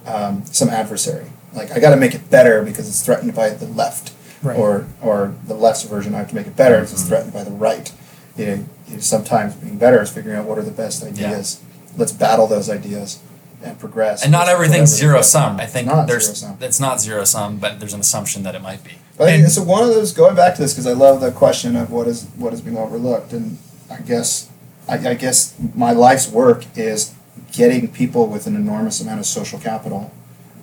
[0.09, 1.27] um, some adversary.
[1.55, 4.59] Like I got to make it better because it's threatened by the left, Right.
[4.59, 6.15] or or the left's version.
[6.15, 7.93] I have to make it better because it's threatened by the right.
[8.37, 11.61] You know, you know, sometimes being better is figuring out what are the best ideas.
[11.97, 13.19] Let's battle those ideas
[13.65, 14.23] and progress.
[14.23, 15.59] and not with everything's zero sum.
[15.59, 16.59] I think Not there's zero sum.
[16.61, 18.93] it's not zero sum, but there's an assumption that it might be.
[19.17, 21.75] But And- it's one of those going back to this because I love the question
[21.75, 23.59] of what is what is being overlooked, and
[23.91, 24.47] I guess
[24.89, 27.11] I, I guess my life's work is
[27.53, 30.13] getting people with an enormous amount of social capital,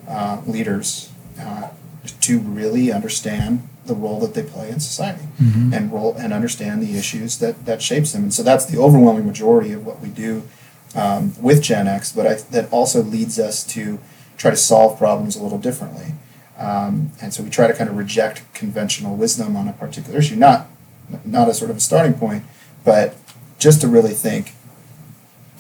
[0.08, 1.70] uh, leaders, uh,
[2.22, 5.26] to really understand the role that they play in society
[5.74, 8.24] and role and understand the issues that that shapes them.
[8.24, 10.44] And so that's the overwhelming majority of what we do
[10.96, 12.16] um, with Gen Next.
[12.16, 14.00] But I, that also leads us to
[14.38, 16.14] try to solve problems a little differently.
[16.58, 20.36] Um, and so we try to kind of reject conventional wisdom on a particular issue,
[20.36, 20.68] not
[21.24, 22.44] not as sort of a starting point,
[22.84, 23.16] but
[23.60, 24.54] just to really think,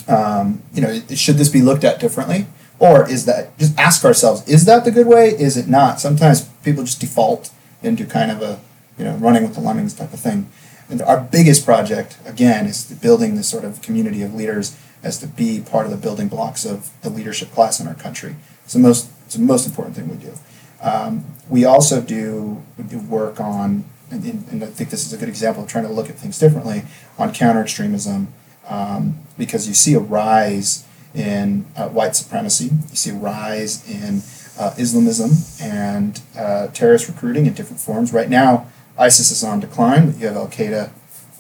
[0.08, 2.48] um, you know, should this be looked at differently?
[2.78, 5.30] Or is that, just ask ourselves, is that the good way?
[5.30, 6.00] Is it not?
[6.00, 8.60] Sometimes people just default into kind of a,
[8.98, 10.50] you know, running with the lemmings type of thing.
[10.90, 15.28] And our biggest project, again, is building this sort of community of leaders as to
[15.28, 18.36] be part of the building blocks of the leadership class in our country.
[18.64, 20.34] It's the most, it's the most important thing we do.
[20.82, 25.18] Um, we also do, we do work on, and, and I think this is a
[25.18, 26.84] good example of trying to look at things differently,
[27.18, 28.34] on counter extremism,
[28.68, 34.22] um, because you see a rise in uh, white supremacy, you see a rise in
[34.60, 38.14] uh, Islamism and uh, terrorist recruiting in different forms.
[38.14, 40.92] Right now, ISIS is on decline, but you have Al Qaeda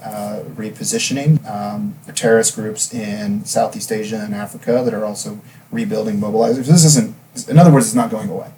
[0.03, 1.45] uh, repositioning.
[1.49, 5.39] Um, terrorist groups in Southeast Asia and Africa that are also
[5.71, 6.67] rebuilding mobilizers.
[6.67, 7.15] This isn't,
[7.47, 8.51] in other words, it's not going away,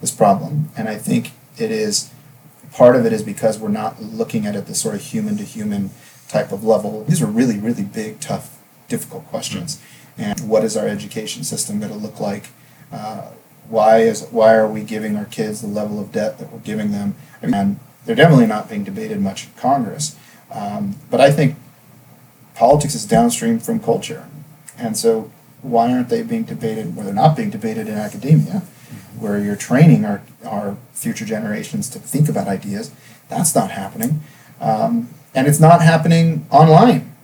[0.00, 0.70] this problem.
[0.76, 2.10] And I think it is,
[2.72, 5.44] part of it is because we're not looking at it this sort of human to
[5.44, 5.90] human
[6.32, 7.04] type of level.
[7.04, 9.80] These are really, really big, tough, difficult questions.
[10.16, 12.48] And what is our education system going to look like?
[12.90, 13.32] Uh,
[13.68, 16.90] why is why are we giving our kids the level of debt that we're giving
[16.90, 17.14] them?
[17.42, 20.16] I mean, they're definitely not being debated much in Congress.
[20.50, 21.56] Um, but I think
[22.54, 24.28] politics is downstream from culture,
[24.76, 25.30] and so
[25.62, 26.94] why aren't they being debated?
[26.94, 28.62] Well, they're not being debated in academia,
[29.18, 32.90] where you're training our our future generations to think about ideas.
[33.28, 34.20] That's not happening,
[34.60, 37.14] um, and it's not happening online.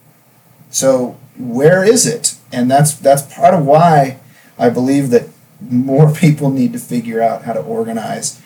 [0.70, 2.36] So where is it?
[2.52, 4.18] And that's that's part of why
[4.58, 5.28] I believe that
[5.60, 8.40] more people need to figure out how to organize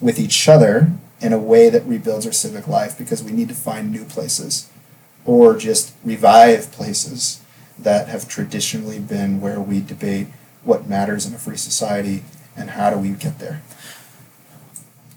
[0.00, 3.54] with each other in a way that rebuilds our civic life because we need to
[3.54, 4.70] find new places
[5.24, 7.40] or just revive places
[7.78, 10.26] that have traditionally been where we debate
[10.62, 12.22] what matters in a free society
[12.56, 13.62] and how do we get there.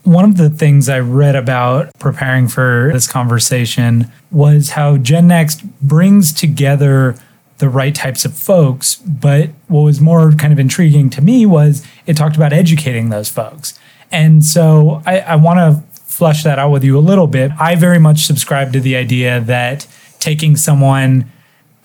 [0.08, 5.66] One of the things I read about preparing for this conversation was how Gen Next
[5.82, 7.18] brings together
[7.58, 8.96] the right types of folks.
[8.96, 13.28] But what was more kind of intriguing to me was it talked about educating those
[13.28, 13.78] folks.
[14.10, 17.52] And so I, I want to flesh that out with you a little bit.
[17.60, 19.88] I very much subscribe to the idea that
[20.20, 21.30] taking someone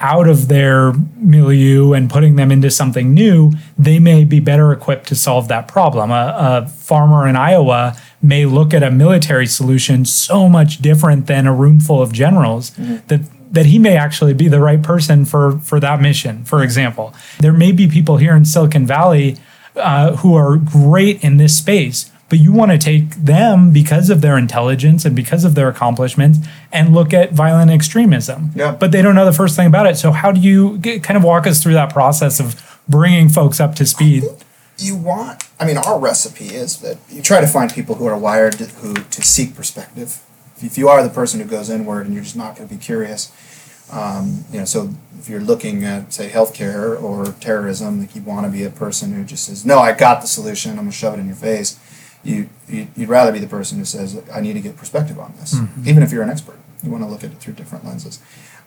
[0.02, 5.06] out of their milieu and putting them into something new, they may be better equipped
[5.08, 6.10] to solve that problem.
[6.10, 11.46] A, a, farmer in Iowa may look at a military solution so much different than
[11.46, 13.06] a room full of generals mm-hmm.
[13.06, 13.20] that
[13.52, 16.44] that he may actually be the right person for for that mission.
[16.44, 19.36] For example, there may be people here in Silicon Valley
[19.76, 24.22] uh, who are great in this space, but you want to take them because of
[24.22, 26.38] their intelligence and because of their accomplishments
[26.72, 28.52] and look at violent extremism.
[28.54, 28.72] Yeah.
[28.72, 29.98] But they don't know the first thing about it.
[29.98, 33.60] So how do you get, kind of walk us through that process of bringing folks
[33.60, 34.24] up to speed?
[34.78, 35.44] You want.
[35.60, 38.64] I mean, our recipe is that you try to find people who are wired to,
[38.64, 40.24] who to seek perspective.
[40.62, 42.80] If you are the person who goes inward and you're just not going to be
[42.80, 43.30] curious,
[43.92, 48.46] um, you know, so if you're looking at say healthcare or terrorism, like you want
[48.46, 50.70] to be a person who just says, "No, I got the solution.
[50.70, 51.78] I'm gonna shove it in your face."
[52.24, 55.34] You, you would rather be the person who says I need to get perspective on
[55.38, 55.88] this, mm-hmm.
[55.88, 56.58] even if you're an expert.
[56.82, 58.20] You want to look at it through different lenses.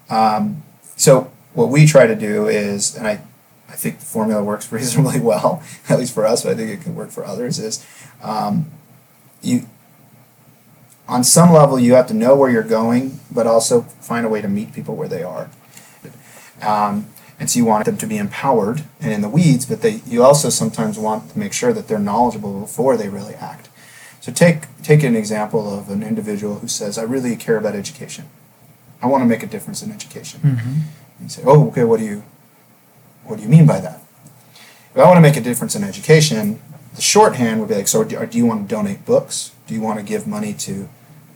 [0.09, 0.63] Um,
[0.95, 3.21] so what we try to do is, and I,
[3.69, 6.83] I think the formula works reasonably well, at least for us, but I think it
[6.83, 7.59] can work for others.
[7.59, 7.85] Is
[8.21, 8.71] um,
[9.41, 9.67] you
[11.07, 14.41] on some level you have to know where you're going, but also find a way
[14.41, 15.49] to meet people where they are.
[16.61, 17.07] Um,
[17.39, 20.23] and so you want them to be empowered and in the weeds, but they you
[20.23, 23.69] also sometimes want to make sure that they're knowledgeable before they really act.
[24.21, 28.25] So take take an example of an individual who says, "I really care about education.
[29.01, 31.23] I want to make a difference in education." Mm-hmm.
[31.23, 31.83] You say, "Oh, okay.
[31.83, 32.23] What do you
[33.25, 34.01] what do you mean by that?"
[34.93, 36.61] If I want to make a difference in education,
[36.95, 39.51] the shorthand would be like, "So, do, do you want to donate books?
[39.67, 40.87] Do you want to give money to,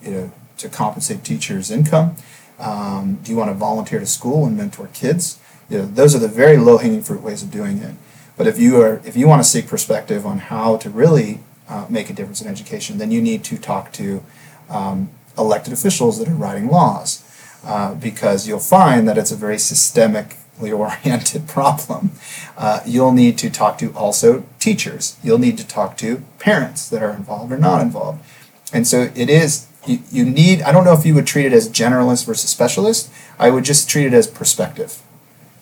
[0.02, 2.16] you know, to compensate teachers' income?
[2.58, 6.20] Um, do you want to volunteer to school and mentor kids?" You know, those are
[6.20, 7.96] the very low hanging fruit ways of doing it.
[8.38, 11.86] But if you are if you want to seek perspective on how to really uh,
[11.90, 14.24] make a difference in education, then you need to talk to
[14.70, 17.24] um, elected officials that are writing laws,
[17.66, 22.12] uh, because you'll find that it's a very systemically oriented problem.
[22.58, 25.18] Uh, you'll need to talk to also teachers.
[25.22, 28.24] You'll need to talk to parents that are involved or not involved,
[28.72, 31.54] and so it is you, you need i don't know if you would treat it
[31.54, 35.02] as generalist versus specialist i would just treat it as perspective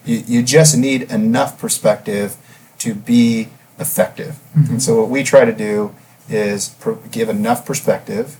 [0.07, 2.37] you, you just need enough perspective
[2.79, 4.39] to be effective.
[4.71, 5.93] And so what we try to do
[6.29, 8.37] is pro- give enough perspective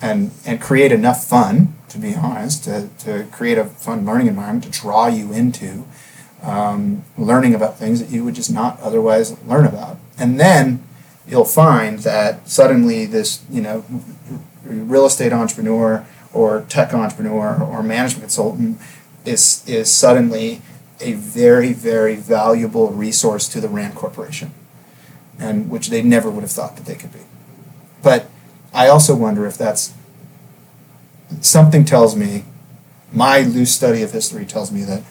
[0.00, 4.64] and and create enough fun to be honest to, to create a fun learning environment
[4.64, 5.84] to draw you into
[6.42, 9.98] um, learning about things that you would just not otherwise learn about.
[10.18, 10.84] And then
[11.26, 13.84] you'll find that suddenly this you know
[14.64, 18.78] real estate entrepreneur or tech entrepreneur or management consultant
[19.24, 20.62] is is suddenly
[21.00, 24.52] a very very valuable resource to the Rand Corporation,
[25.38, 27.20] and which they never would have thought that they could be.
[28.02, 28.26] But
[28.72, 29.94] I also wonder if that's
[31.40, 32.44] something tells me,
[33.12, 35.02] my loose study of history tells me that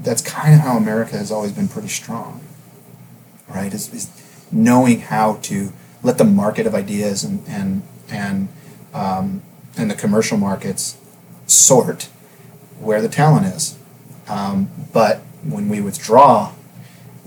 [0.00, 2.40] that's kind of how America has always been pretty strong,
[3.48, 3.72] right?
[3.72, 4.10] Is, is
[4.52, 8.48] knowing how to let the market of ideas and and and
[8.92, 9.42] um,
[9.76, 10.96] and the commercial markets
[11.46, 12.08] sort
[12.80, 13.75] where the talent is.
[14.28, 16.52] Um, but when we withdraw,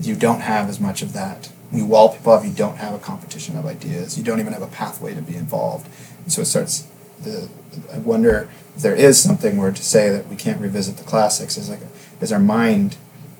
[0.00, 1.50] you don't have as much of that.
[1.72, 2.44] You wall people off.
[2.44, 4.18] You don't have a competition of ideas.
[4.18, 5.88] You don't even have a pathway to be involved.
[6.24, 6.86] And so it starts.
[7.22, 7.48] The
[7.92, 11.56] I wonder if there is something where to say that we can't revisit the classics
[11.56, 11.80] is like
[12.20, 12.96] is our mind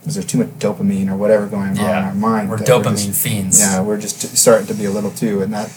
[0.07, 2.51] is there too much dopamine or whatever going on in our mind?
[2.51, 3.59] We're dopamine just- fiends.
[3.61, 5.73] Yeah, we're just starting to be a little too, and that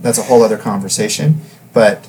[0.00, 1.40] that's a whole other conversation.
[1.72, 2.06] But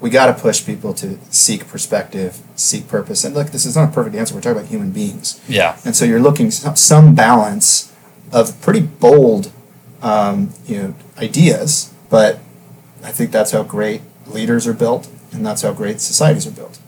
[0.00, 3.24] we got to push people to seek perspective, seek purpose.
[3.24, 4.34] And look, this is not a perfect answer.
[4.34, 5.76] We're talking about human beings, Yeah.
[5.84, 7.92] and so you're looking some, some balance
[8.32, 9.52] of pretty bold,
[10.02, 11.92] um, you know, ideas.
[12.08, 12.38] But
[13.04, 16.78] I think that's how great leaders are built, and that's how great societies are built.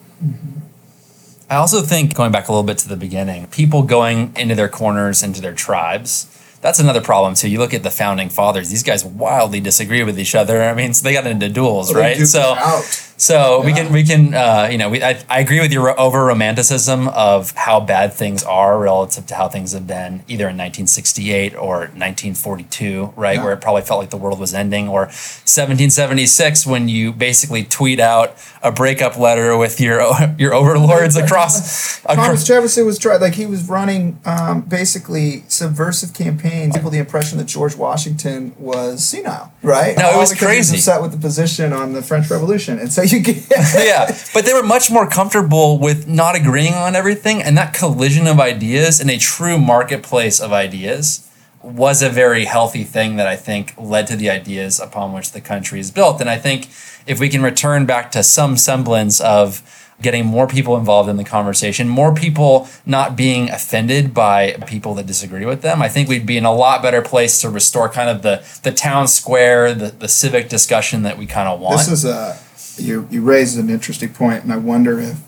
[1.50, 4.68] I also think going back a little bit to the beginning, people going into their
[4.70, 6.26] corners, into their tribes.
[6.62, 7.48] That's another problem too.
[7.48, 10.62] You look at the founding fathers; these guys wildly disagree with each other.
[10.62, 12.16] I mean, so they got into duels, Well, right?
[12.26, 12.84] So, out.
[13.16, 16.24] So we can we can uh, you know we, I, I agree with your over
[16.24, 21.54] romanticism of how bad things are relative to how things have been either in 1968
[21.54, 23.44] or 1942, right, Yeah.
[23.44, 28.00] where it probably felt like the world was ending, or 1776 when you basically tweet
[28.00, 30.02] out a breakup letter with your
[30.38, 32.46] your overlords across Thomas across.
[32.46, 36.74] Jefferson was trying, like he was running um, basically subversive campaigns.
[36.76, 39.96] People the impression that George Washington was senile, right?
[39.96, 40.76] No, it was because he crazy.
[40.76, 43.36] upset with the position on the French Revolution, and so you get
[43.76, 48.26] yeah, but they were much more comfortable with not agreeing on everything, and that collision
[48.26, 51.28] of ideas in a true marketplace of ideas
[51.62, 55.40] was a very healthy thing that I think led to the ideas upon which the
[55.40, 56.20] country is built.
[56.20, 56.68] And I think
[57.06, 59.62] if we can return back to some semblance of
[60.02, 65.06] getting more people involved in the conversation, more people not being offended by people that
[65.06, 68.10] disagree with them, I think we'd be in a lot better place to restore kind
[68.10, 71.78] of the the town square, the, the civic discussion that we kind of want.
[71.78, 72.36] This is a
[72.76, 75.20] you you raised an interesting point, and I wonder if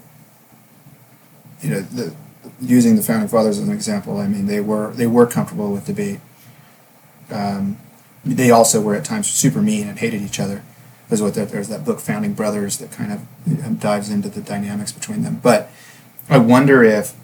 [1.60, 2.14] you know the
[2.60, 4.18] using the founding fathers as an example.
[4.18, 6.20] I mean, they were they were comfortable with debate.
[7.30, 7.78] Um,
[8.24, 10.62] they also were at times super mean and hated each other.
[11.08, 14.40] There's what that, there's that book Founding Brothers that kind of um, dives into the
[14.40, 15.40] dynamics between them.
[15.42, 15.70] But
[16.28, 17.14] I wonder if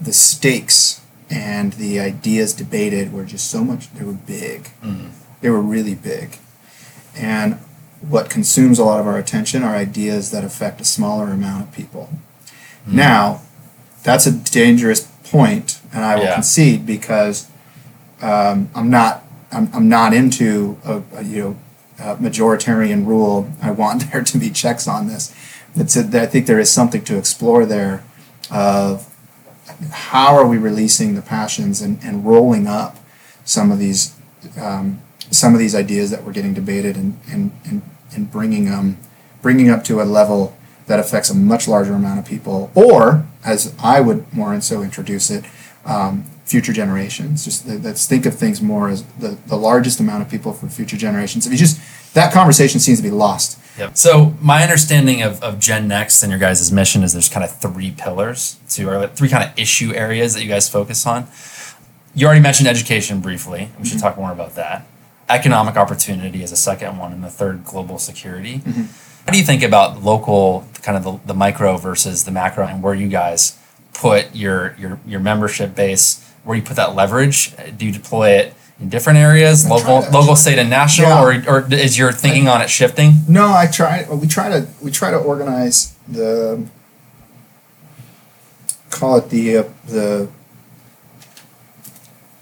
[0.00, 4.70] the stakes and the ideas debated were just so much they were big.
[5.40, 6.38] They were really big.
[7.14, 7.58] And
[8.00, 11.72] what consumes a lot of our attention are ideas that affect a smaller amount of
[11.74, 12.10] people.
[12.86, 13.42] Now,
[14.02, 16.34] that's a dangerous point, and I will Yeah.
[16.34, 17.48] concede because
[18.22, 21.56] um, I'm not I'm, I'm not into a, a you know
[21.98, 23.50] a majoritarian rule.
[23.62, 25.34] I want there to be checks on this.
[25.74, 28.02] It's a, I think there is something to explore there
[28.50, 29.04] of
[29.90, 32.96] how are we releasing the passions and, and rolling up
[33.44, 34.14] some of these
[34.60, 35.00] um,
[35.30, 37.82] some of these ideas that we're getting debated and and, and,
[38.14, 38.98] and bringing them
[39.42, 43.74] bringing up to a level that affects a much larger amount of people or as
[43.82, 45.44] I would more and so introduce it
[45.84, 50.30] um, future generations just let's think of things more as the, the largest amount of
[50.30, 51.80] people for future generations if you just
[52.14, 53.96] that conversation seems to be lost Yep.
[53.96, 57.56] So my understanding of, of Gen Next and your guys' mission is there's kind of
[57.56, 61.28] three pillars to or three kind of issue areas that you guys focus on.
[62.14, 63.70] You already mentioned education briefly.
[63.78, 64.84] We should talk more about that.
[65.28, 68.62] Economic opportunity is a second one, and the third, global security.
[69.26, 72.82] How do you think about local, kind of the, the micro versus the macro, and
[72.82, 73.58] where you guys
[73.92, 77.52] put your your your membership base, where you put that leverage?
[77.76, 81.42] Do you deploy it in different areas, I local, to- local, state, and national, Yeah.
[81.46, 83.22] or, or is your thinking on it shifting?
[83.28, 84.06] No, I try.
[84.10, 86.66] We try to we try to organize the
[88.88, 90.28] call it the uh, the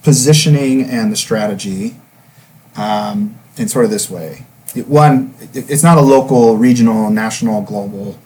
[0.03, 1.97] positioning and the strategy
[2.77, 4.45] um, in sort of this way.
[4.75, 8.19] It- one, it- it's not a local, regional, national, global.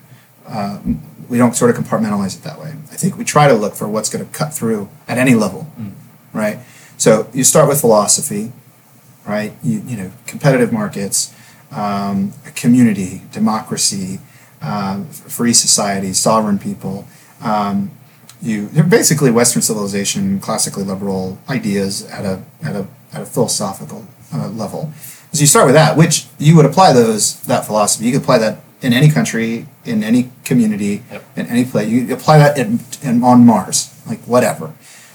[0.48, 0.78] Uh,
[1.28, 2.74] we don't sort of compartmentalize it that way.
[2.92, 5.66] I think we try to look for what's going to cut through at any level,
[6.32, 6.58] right?
[6.98, 8.52] So you start with philosophy,
[9.26, 9.52] right?
[9.62, 11.32] You, you know, competitive markets,
[11.70, 14.18] um, community, democracy,
[14.60, 17.06] um, free society, sovereign people.
[17.40, 17.92] Um,
[18.42, 24.04] you they're basically Western civilization, classically liberal ideas at a at a at a philosophical
[24.32, 24.92] uh, level.
[25.32, 28.06] So you start with that, which you would apply those that philosophy.
[28.06, 31.24] You could apply that in any country, in any community, Yep.
[31.36, 31.88] in any place.
[31.88, 34.72] You apply that in, in on Mars, like whatever.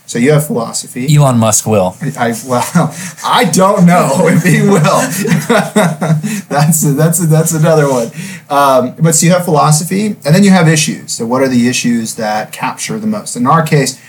[0.07, 1.13] So you have philosophy.
[1.16, 1.95] Elon Musk will.
[2.18, 2.63] I well,
[3.26, 5.01] I don't know if he will.
[6.47, 8.11] that's that's that's another one.
[8.49, 11.13] Um, but so you have philosophy, and then you have issues.
[11.13, 13.36] So what are the issues that capture the most?
[13.36, 13.99] In our case,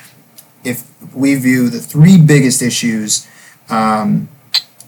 [0.64, 0.84] if
[1.14, 3.26] we view the three biggest issues
[3.70, 4.28] um,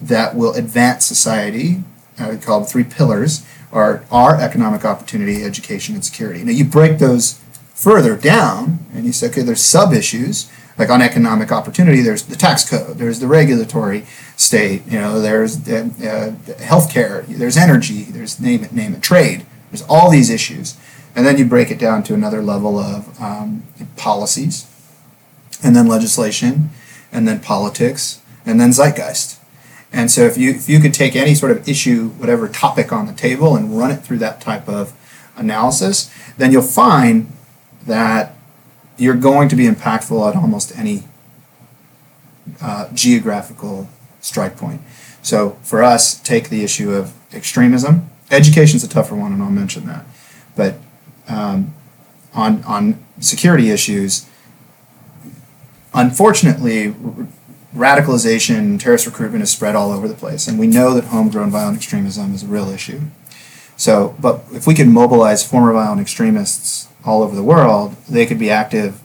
[0.00, 1.82] that will advance society,
[2.18, 6.42] I call three pillars, are are economic opportunity, education, and security.
[6.42, 7.40] Now you break those
[7.74, 12.00] further down, and you say, okay, there's sub issues like on economic opportunity.
[12.00, 12.98] There's the tax code.
[12.98, 14.86] There's the regulatory state.
[14.86, 17.26] You know, there's the, uh, healthcare.
[17.26, 18.04] There's energy.
[18.04, 19.44] There's name it, name it, trade.
[19.70, 20.76] There's all these issues,
[21.14, 23.64] and then you break it down to another level of um,
[23.96, 24.66] policies,
[25.62, 26.70] and then legislation,
[27.12, 29.38] and then politics, and then zeitgeist.
[29.92, 33.06] And so, if you if you could take any sort of issue, whatever topic on
[33.06, 34.92] the table, and run it through that type of
[35.36, 37.32] analysis, then you'll find
[37.86, 38.34] that
[38.98, 41.04] you're going to be impactful at almost any
[42.60, 43.88] uh, geographical
[44.20, 44.80] strike point.
[45.22, 48.10] So for us, take the issue of extremism.
[48.30, 50.04] Education's a tougher one, and I'll mention that.
[50.54, 50.74] But
[51.28, 51.74] um,
[52.34, 54.28] on on security issues,
[55.94, 56.94] unfortunately,
[57.78, 61.76] radicalization, terrorist recruitment is spread all over the place, and we know that homegrown violent
[61.76, 63.00] extremism is a real issue.
[63.76, 68.38] So, but if we could mobilize former violent extremists all over the world, they could
[68.38, 69.00] be active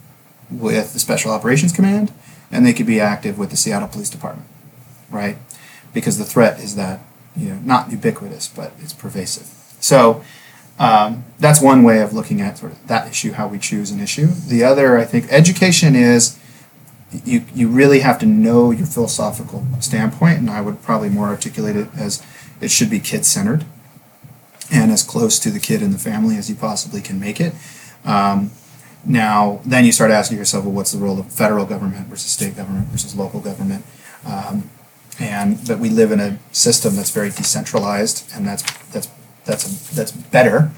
[0.50, 2.12] with the Special Operations Command,
[2.52, 4.48] and they could be active with the Seattle Police Department,
[5.12, 5.38] right?
[5.94, 7.02] Because the threat is that
[7.36, 9.48] you know not ubiquitous, but it's pervasive.
[9.80, 10.24] So
[10.80, 14.00] um, that's one way of looking at sort of that issue, how we choose an
[14.00, 14.28] issue.
[14.28, 16.40] The other, I think, education is
[17.26, 21.76] you you really have to know your philosophical standpoint, and I would probably more articulate
[21.76, 22.24] it as
[22.62, 23.66] it should be kid centered
[24.72, 27.54] and as close to the kid and the family as you possibly can make it.
[28.06, 28.52] Um,
[29.06, 32.56] now, then you start asking yourself, well, what's the role of federal government versus state
[32.56, 33.86] government versus local government?
[34.26, 34.70] Um,
[35.20, 39.10] and but we live in a system that's very decentralized, and that's that's
[39.46, 40.72] that's a, that's better.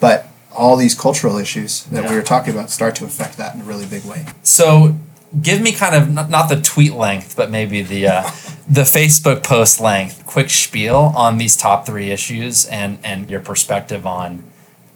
[0.00, 3.62] But all these cultural issues that we were talking about start to affect that in
[3.62, 4.26] a really big way.
[4.42, 4.96] So
[5.40, 8.22] give me kind of not, not the tweet length, but maybe the uh,
[8.68, 14.06] the Facebook post length, quick spiel on these top three issues and and your perspective
[14.06, 14.44] on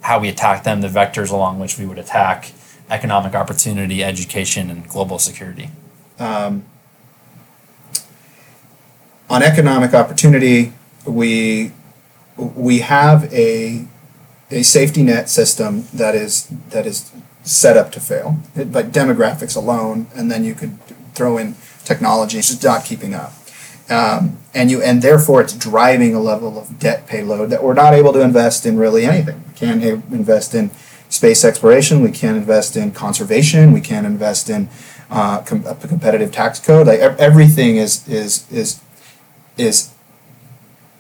[0.03, 2.53] how we attack them, the vectors along which we would attack
[2.89, 5.71] economic opportunity, education, and global security.
[9.29, 10.73] on economic opportunity,
[11.05, 11.73] we
[12.37, 13.87] we have a
[14.51, 17.11] a safety net system that is that is
[17.47, 18.39] set up to fail.
[18.55, 20.79] It, like demographics alone, and then you could
[21.15, 23.33] throw in technology, it's just not keeping up.
[23.89, 27.95] Um, and you and therefore it's driving a level of debt payload that we're not
[27.95, 29.45] able to invest in really anything.
[29.47, 30.73] We can't invest in
[31.09, 32.03] space exploration.
[32.03, 33.73] We can't invest in conservation.
[33.73, 34.69] We can't invest in
[35.09, 36.89] uh, com- a competitive tax code.
[36.89, 38.81] Like ev- everything is is is
[39.57, 39.93] is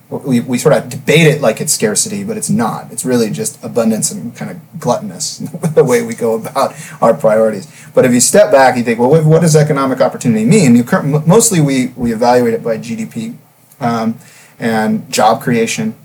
[0.08, 2.92] we, we sort of debate it like it's scarcity, but it's not.
[2.92, 5.38] It's really just abundance and kind of gluttonous
[5.74, 7.66] the way we go about our priorities.
[7.92, 10.76] But if you step back, you think, well, what does economic opportunity mean?
[10.76, 10.84] You
[11.26, 13.36] mostly we, we evaluate it by GDP
[13.80, 14.18] um,
[14.60, 15.96] and job creation,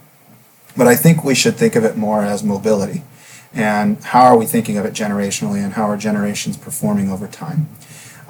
[0.76, 3.04] but I think we should think of it more as mobility.
[3.54, 7.68] And how are we thinking of it generationally, and how are generations performing over time?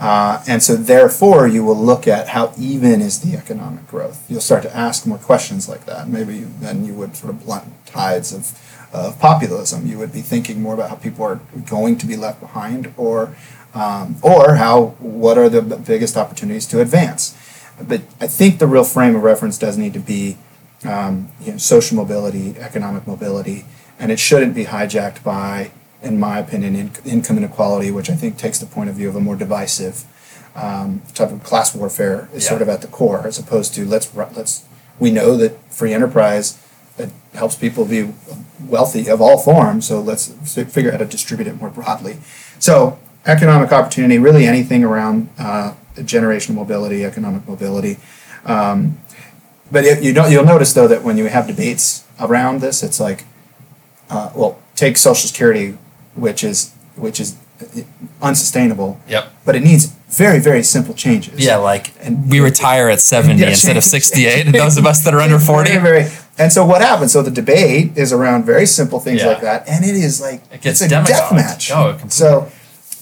[0.01, 4.25] Uh, and so, therefore, you will look at how even is the economic growth.
[4.27, 6.09] You'll start to ask more questions like that.
[6.09, 8.59] Maybe then you would sort of blunt tides of,
[8.91, 9.85] of populism.
[9.85, 11.39] You would be thinking more about how people are
[11.69, 13.35] going to be left behind, or
[13.75, 17.37] um, or how what are the biggest opportunities to advance.
[17.79, 20.37] But I think the real frame of reference does need to be
[20.83, 23.65] um, you know, social mobility, economic mobility,
[23.99, 25.71] and it shouldn't be hijacked by,
[26.01, 29.15] in my opinion, in, income inequality, which I think takes the point of view of
[29.15, 30.05] a more divisive
[30.55, 34.13] um, type of class warfare is sort of at the core, as opposed to let's
[34.15, 34.65] let's
[34.99, 36.61] we know that free enterprise
[36.97, 38.13] it helps people be
[38.59, 42.17] wealthy of all forms, so let's figure out how to distribute it more broadly.
[42.59, 47.97] So economic opportunity, really anything around uh, generational mobility, economic mobility.
[48.45, 48.99] Um,
[49.71, 50.31] but it, you don't.
[50.31, 53.23] You'll notice though that when you have debates around this, it's like,
[54.09, 55.77] uh, well, take Social Security,
[56.15, 57.35] which is which is
[58.21, 58.99] unsustainable.
[59.07, 59.31] Yep.
[59.45, 61.43] But it needs very very simple changes.
[61.43, 64.45] Yeah, like And- we retire at 70 Yeah, instead of 68.
[64.47, 67.11] And those of us that are under 40, Very, very- and so what happens?
[67.11, 69.27] So the debate is around very simple things Yeah.
[69.27, 71.71] like that, and it is like It gets it's a death match.
[71.71, 72.09] Oh, completely.
[72.09, 72.51] so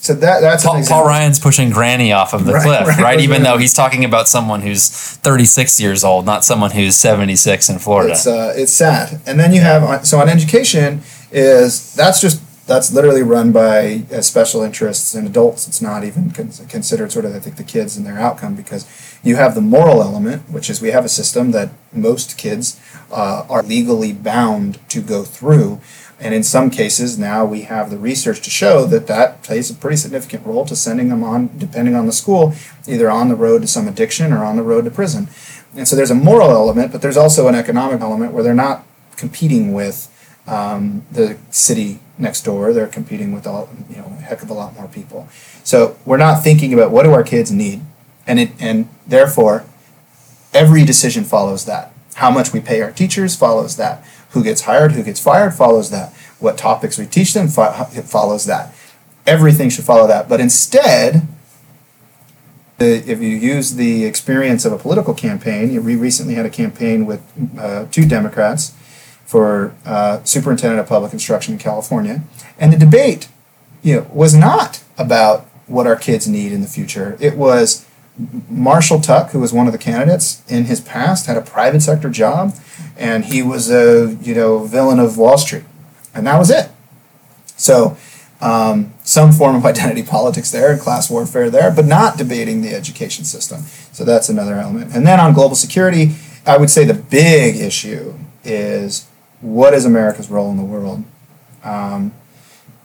[0.02, 1.06] so that that's Paul, Paul.
[1.06, 3.20] Ryan's pushing Granny off of the Right, cliff, right, right?
[3.20, 7.80] Even though he's talking about someone who's 36 years old, not someone who's 76 in
[7.80, 8.14] Florida.
[8.14, 9.20] It's uh, it's sad.
[9.26, 11.02] And then you have so on education
[11.32, 12.40] is that's just
[12.70, 15.68] that's literally run by uh, special interests and adults.
[15.68, 18.86] It's not even con- considered sort of I think the kids and their outcome because
[19.24, 22.80] you have the moral element, which is we have a system that most kids
[23.12, 25.82] uh, are legally bound to go through.
[26.20, 29.74] And in some cases, now we have the research to show that that plays a
[29.74, 32.54] pretty significant role to sending them on, depending on the school,
[32.88, 35.28] either on the road to some addiction or on the road to prison.
[35.76, 38.86] And so there's a moral element, but there's also an economic element where they're not
[39.16, 40.14] competing with
[40.46, 42.74] um, the city next door.
[42.74, 45.28] They're competing with all, you know, a heck of a lot more people.
[45.64, 47.82] So we're not thinking about what do our kids need,
[48.28, 49.66] and it and therefore
[50.54, 51.94] every decision follows that.
[52.16, 54.04] How much we pay our teachers follows that.
[54.32, 56.14] Who gets hired, who gets fired follows that.
[56.40, 58.76] What topics we teach them fo- follows that.
[59.26, 60.28] Everything should follow that.
[60.28, 61.28] But instead,
[62.78, 67.06] the, if you use the experience of a political campaign, we recently had a campaign
[67.06, 67.22] with
[67.58, 68.74] uh, two Democrats
[69.30, 72.24] for uh, superintendent of public instruction in California,
[72.58, 73.28] and the debate,
[73.84, 77.16] you know, was not about what our kids need in the future.
[77.20, 77.86] It was
[78.50, 82.10] Marshall Tuck, who was one of the candidates in his past, had a private sector
[82.10, 82.56] job,
[82.98, 85.66] and he was a you know villain of Wall Street,
[86.16, 86.72] and that was it.
[87.56, 87.98] So,
[88.42, 92.74] um, some form of identity politics there and class warfare there, but not debating the
[92.74, 93.62] education system.
[93.92, 94.96] So that's another element.
[94.96, 96.16] And then on global security,
[96.48, 99.06] I would say the big issue is
[99.42, 101.04] what is America's role in the world,
[101.64, 102.14] um,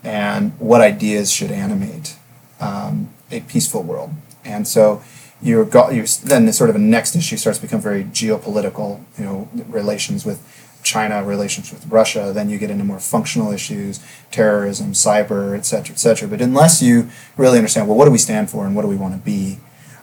[0.02, 2.16] and what ideas should animate
[2.60, 4.10] um, a peaceful world.
[4.44, 5.02] And so
[5.40, 9.02] you're, go, you're then the sort of a next issue starts to become very geopolitical,
[9.18, 10.40] you know, relations with
[10.82, 12.32] China, relations with Russia.
[12.34, 14.00] Then you get into more functional issues,
[14.30, 16.28] terrorism, cyber, et cetera, et cetera.
[16.28, 18.96] But unless you really understand, well, what do we stand for and what do we
[18.96, 19.58] want to be?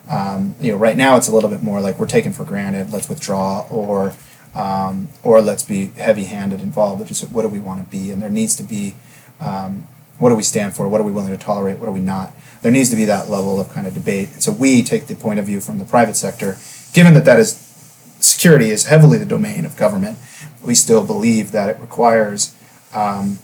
[0.09, 2.91] Um, you know, right now it's a little bit more like we're taken for granted.
[2.91, 4.13] Let's withdraw, or
[4.55, 6.99] um, or let's be heavy-handed involved.
[7.31, 8.11] What do we want to be?
[8.11, 8.95] And there needs to be
[9.39, 9.87] um,
[10.21, 10.87] what do we stand for?
[10.87, 11.79] What are we willing to tolerate?
[11.79, 12.33] What are we not?
[12.61, 14.29] There needs to be that level of kind of debate.
[14.33, 16.57] And so we take the point of view from the private sector,
[16.93, 17.53] given that that is
[18.19, 20.19] security is heavily the domain of government.
[20.63, 22.55] We still believe that it requires
[22.93, 23.39] um,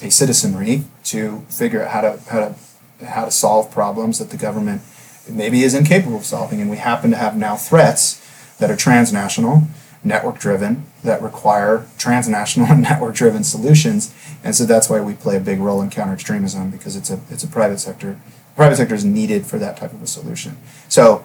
[0.00, 4.38] a citizenry to figure out how to how to how to solve problems that the
[4.38, 4.80] government
[5.28, 6.62] maybe is incapable of solving.
[6.62, 8.20] And we happen to have now threats
[8.58, 9.64] that are transnational,
[10.04, 14.14] network driven, that require transnational and network driven solutions.
[14.42, 17.20] And so that's why we play a big role in counter extremism because it's a
[17.30, 18.18] it's a private sector.
[18.56, 20.56] Private sector is needed for that type of a solution.
[20.88, 21.24] So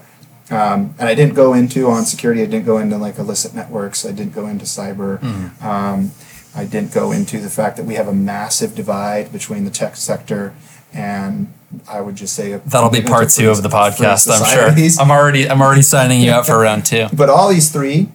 [0.50, 2.42] um, and I didn't go into on security.
[2.42, 4.06] I didn't go into like illicit networks.
[4.06, 5.22] I didn't go into cyber.
[5.62, 6.12] Um,
[6.56, 9.96] I didn't go into the fact that we have a massive divide between the tech
[9.96, 10.56] sector
[10.94, 11.54] and
[11.88, 15.04] I would just say That'll be part two of the podcast, I'm sure.
[15.04, 17.08] I'm already I'm already signing you up for round two.
[17.14, 18.10] But all these three,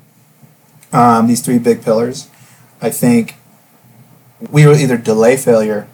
[0.93, 2.28] um, these three big pillars,
[2.80, 3.36] I think
[4.51, 5.88] we will either delay failure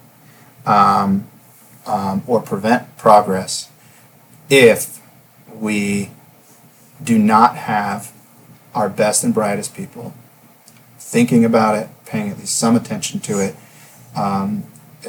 [0.65, 1.27] um,
[1.85, 3.69] um, or prevent progress
[4.49, 5.01] if
[5.53, 6.11] we
[7.03, 8.11] do not have
[8.73, 10.13] our best and brightest people
[10.97, 13.55] thinking about it, paying at least some attention to it,
[14.15, 14.63] um,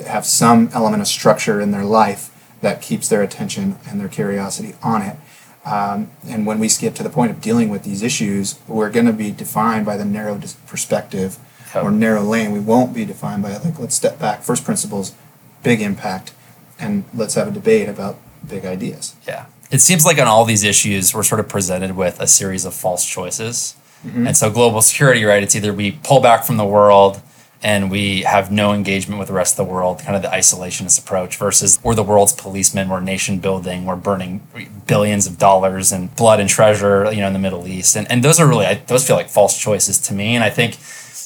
[0.06, 2.30] have some element of structure in their life
[2.62, 5.16] that keeps their attention and their curiosity on it.
[5.64, 9.06] Um, and when we get to the point of dealing with these issues, we're going
[9.06, 11.38] to be defined by the narrow perspective
[11.74, 12.52] or narrow lane.
[12.52, 15.14] We won't be defined by like let's step back, first principles,
[15.62, 16.32] big impact,
[16.78, 18.16] and let's have a debate about
[18.48, 19.14] big ideas.
[19.26, 19.46] Yeah.
[19.70, 22.74] It seems like on all these issues, we're sort of presented with a series of
[22.74, 23.76] false choices.
[24.02, 25.42] And so, global security, right?
[25.42, 27.20] It's either we pull back from the world
[27.62, 30.98] and we have no engagement with the rest of the world, kind of the isolationist
[30.98, 34.40] approach, versus we're the world's policemen, we're nation building, we're burning
[34.86, 37.96] billions of dollars and blood and treasure, you know, in the Middle East.
[37.96, 40.34] And, and those are really, I- those feel like false choices to me.
[40.34, 40.78] And I think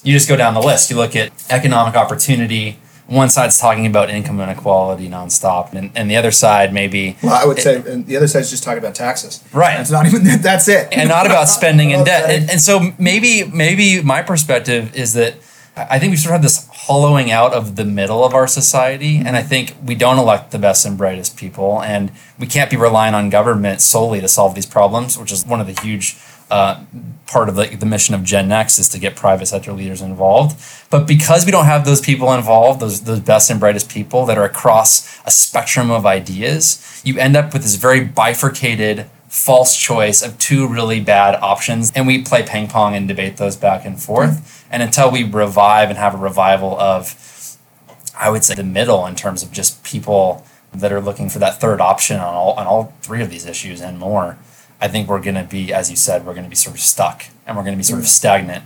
[0.03, 0.91] you just go down the list.
[0.91, 2.79] You look at economic opportunity.
[3.07, 7.45] One side's talking about income inequality nonstop, and, and the other side maybe Well, I
[7.47, 9.45] would say, and the other side's just talking about taxes.
[9.53, 9.77] Right.
[9.77, 10.23] That's not even.
[10.41, 10.89] That's it.
[10.91, 12.31] and not about spending and oh, debt.
[12.31, 15.35] And, and so maybe maybe my perspective is that
[15.77, 19.19] I think we sort of have this hollowing out of the middle of our society,
[19.19, 22.77] and I think we don't elect the best and brightest people, and we can't be
[22.77, 26.17] relying on government solely to solve these problems, which is one of the huge
[26.49, 26.85] uh,
[27.27, 30.61] part of the, the mission of Gen Next is to get private sector leaders involved.
[30.91, 34.39] But because we don't have those people involved, those those best and brightest people that
[34.39, 40.23] are across a spectrum of ideas, you end up with this very bifurcated false choice
[40.23, 44.01] of two really bad options and we play ping pong and debate those back and
[44.01, 44.73] forth mm-hmm.
[44.73, 47.59] and until we revive and have a revival of
[48.17, 51.61] i would say the middle in terms of just people that are looking for that
[51.61, 54.39] third option on all on all three of these issues and more
[54.81, 56.81] i think we're going to be as you said we're going to be sort of
[56.81, 58.11] stuck and we're going to be sort of mm-hmm.
[58.11, 58.65] stagnant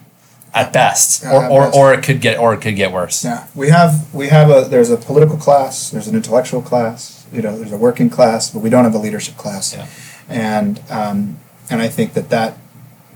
[0.53, 1.77] at best Yeah, or, at or, best.
[1.79, 4.69] or it could get or it could get worse Yeah, we have we have a
[4.69, 8.61] there's a political class, there's an intellectual class, you know, there's a working class, but
[8.61, 9.75] we don't have a leadership class.
[9.75, 9.87] Yeah.
[10.29, 11.39] And um,
[11.71, 12.59] and I think that that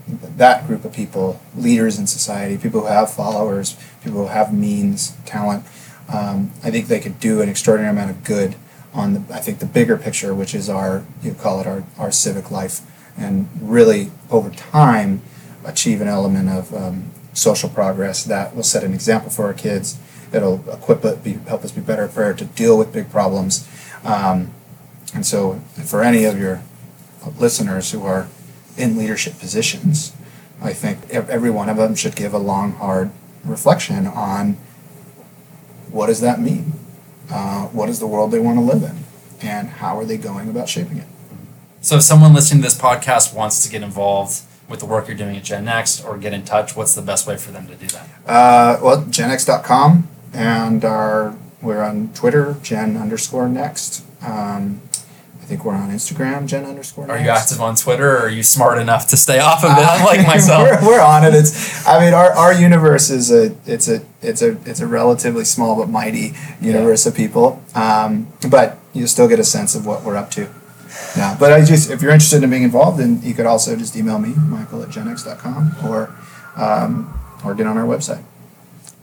[0.06, 5.16] that group of people, leaders in society, people who have followers, people who have means,
[5.24, 5.64] talent,
[6.12, 8.56] um, I think they could do an extraordinary amount of good
[8.94, 12.10] on the I think the bigger picture, which is our you call it our our
[12.10, 12.80] civic life,
[13.16, 15.22] and really over time
[15.64, 19.98] achieve an element of um, social progress that will set an example for our kids.
[20.30, 23.68] That'll equip it, be, help us be better prepared to deal with big problems.
[24.02, 24.52] Um,
[25.14, 26.62] and so, for any of your
[27.38, 28.28] listeners who are
[28.76, 30.12] in leadership positions,
[30.60, 33.10] I think every one of them should give a long, hard
[33.44, 34.56] reflection on
[35.90, 36.72] what does that mean?
[37.30, 39.04] Uh, what is the world they want to live in?
[39.46, 41.06] And how are they going about shaping it?
[41.80, 45.16] So if someone listening to this podcast wants to get involved with the work you're
[45.16, 47.74] doing at Gen Next or get in touch, what's the best way for them to
[47.74, 48.08] do that?
[48.26, 54.04] Uh, well, genx.com, and our we're on Twitter, gen underscore next.
[54.20, 54.80] Um,
[55.42, 58.44] I think we're on Instagram, gen underscore Are you active on Twitter or are you
[58.44, 60.80] smart enough to stay off of it unlike myself?
[60.80, 61.34] we're, we're on it.
[61.34, 65.44] It's I mean our, our universe is a it's a it's a it's a relatively
[65.44, 67.60] small but mighty universe of people.
[67.74, 70.48] Um, but you still get a sense of what we're up to.
[71.16, 71.36] Yeah.
[71.38, 74.20] But I just if you're interested in being involved, then you could also just email
[74.20, 76.14] me, Michael at genx.com or
[76.56, 78.22] um, or get on our website.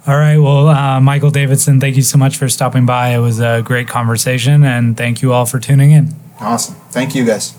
[0.07, 0.37] All right.
[0.37, 3.09] Well, uh, Michael Davidson, thank you so much for stopping by.
[3.09, 6.15] It was a great conversation, and thank you all for tuning in.
[6.39, 6.75] Awesome.
[6.89, 7.55] Thank you guys.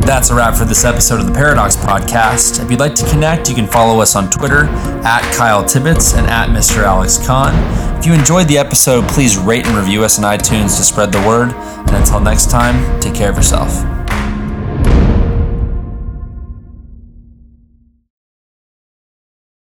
[0.00, 2.62] That's a wrap for this episode of the Paradox Podcast.
[2.62, 4.64] If you'd like to connect, you can follow us on Twitter
[5.04, 6.82] at Kyle Tibbetts and at Mr.
[6.82, 7.54] Alex Kahn.
[7.98, 11.26] If you enjoyed the episode, please rate and review us on iTunes to spread the
[11.26, 11.52] word.
[11.54, 13.93] And until next time, take care of yourself.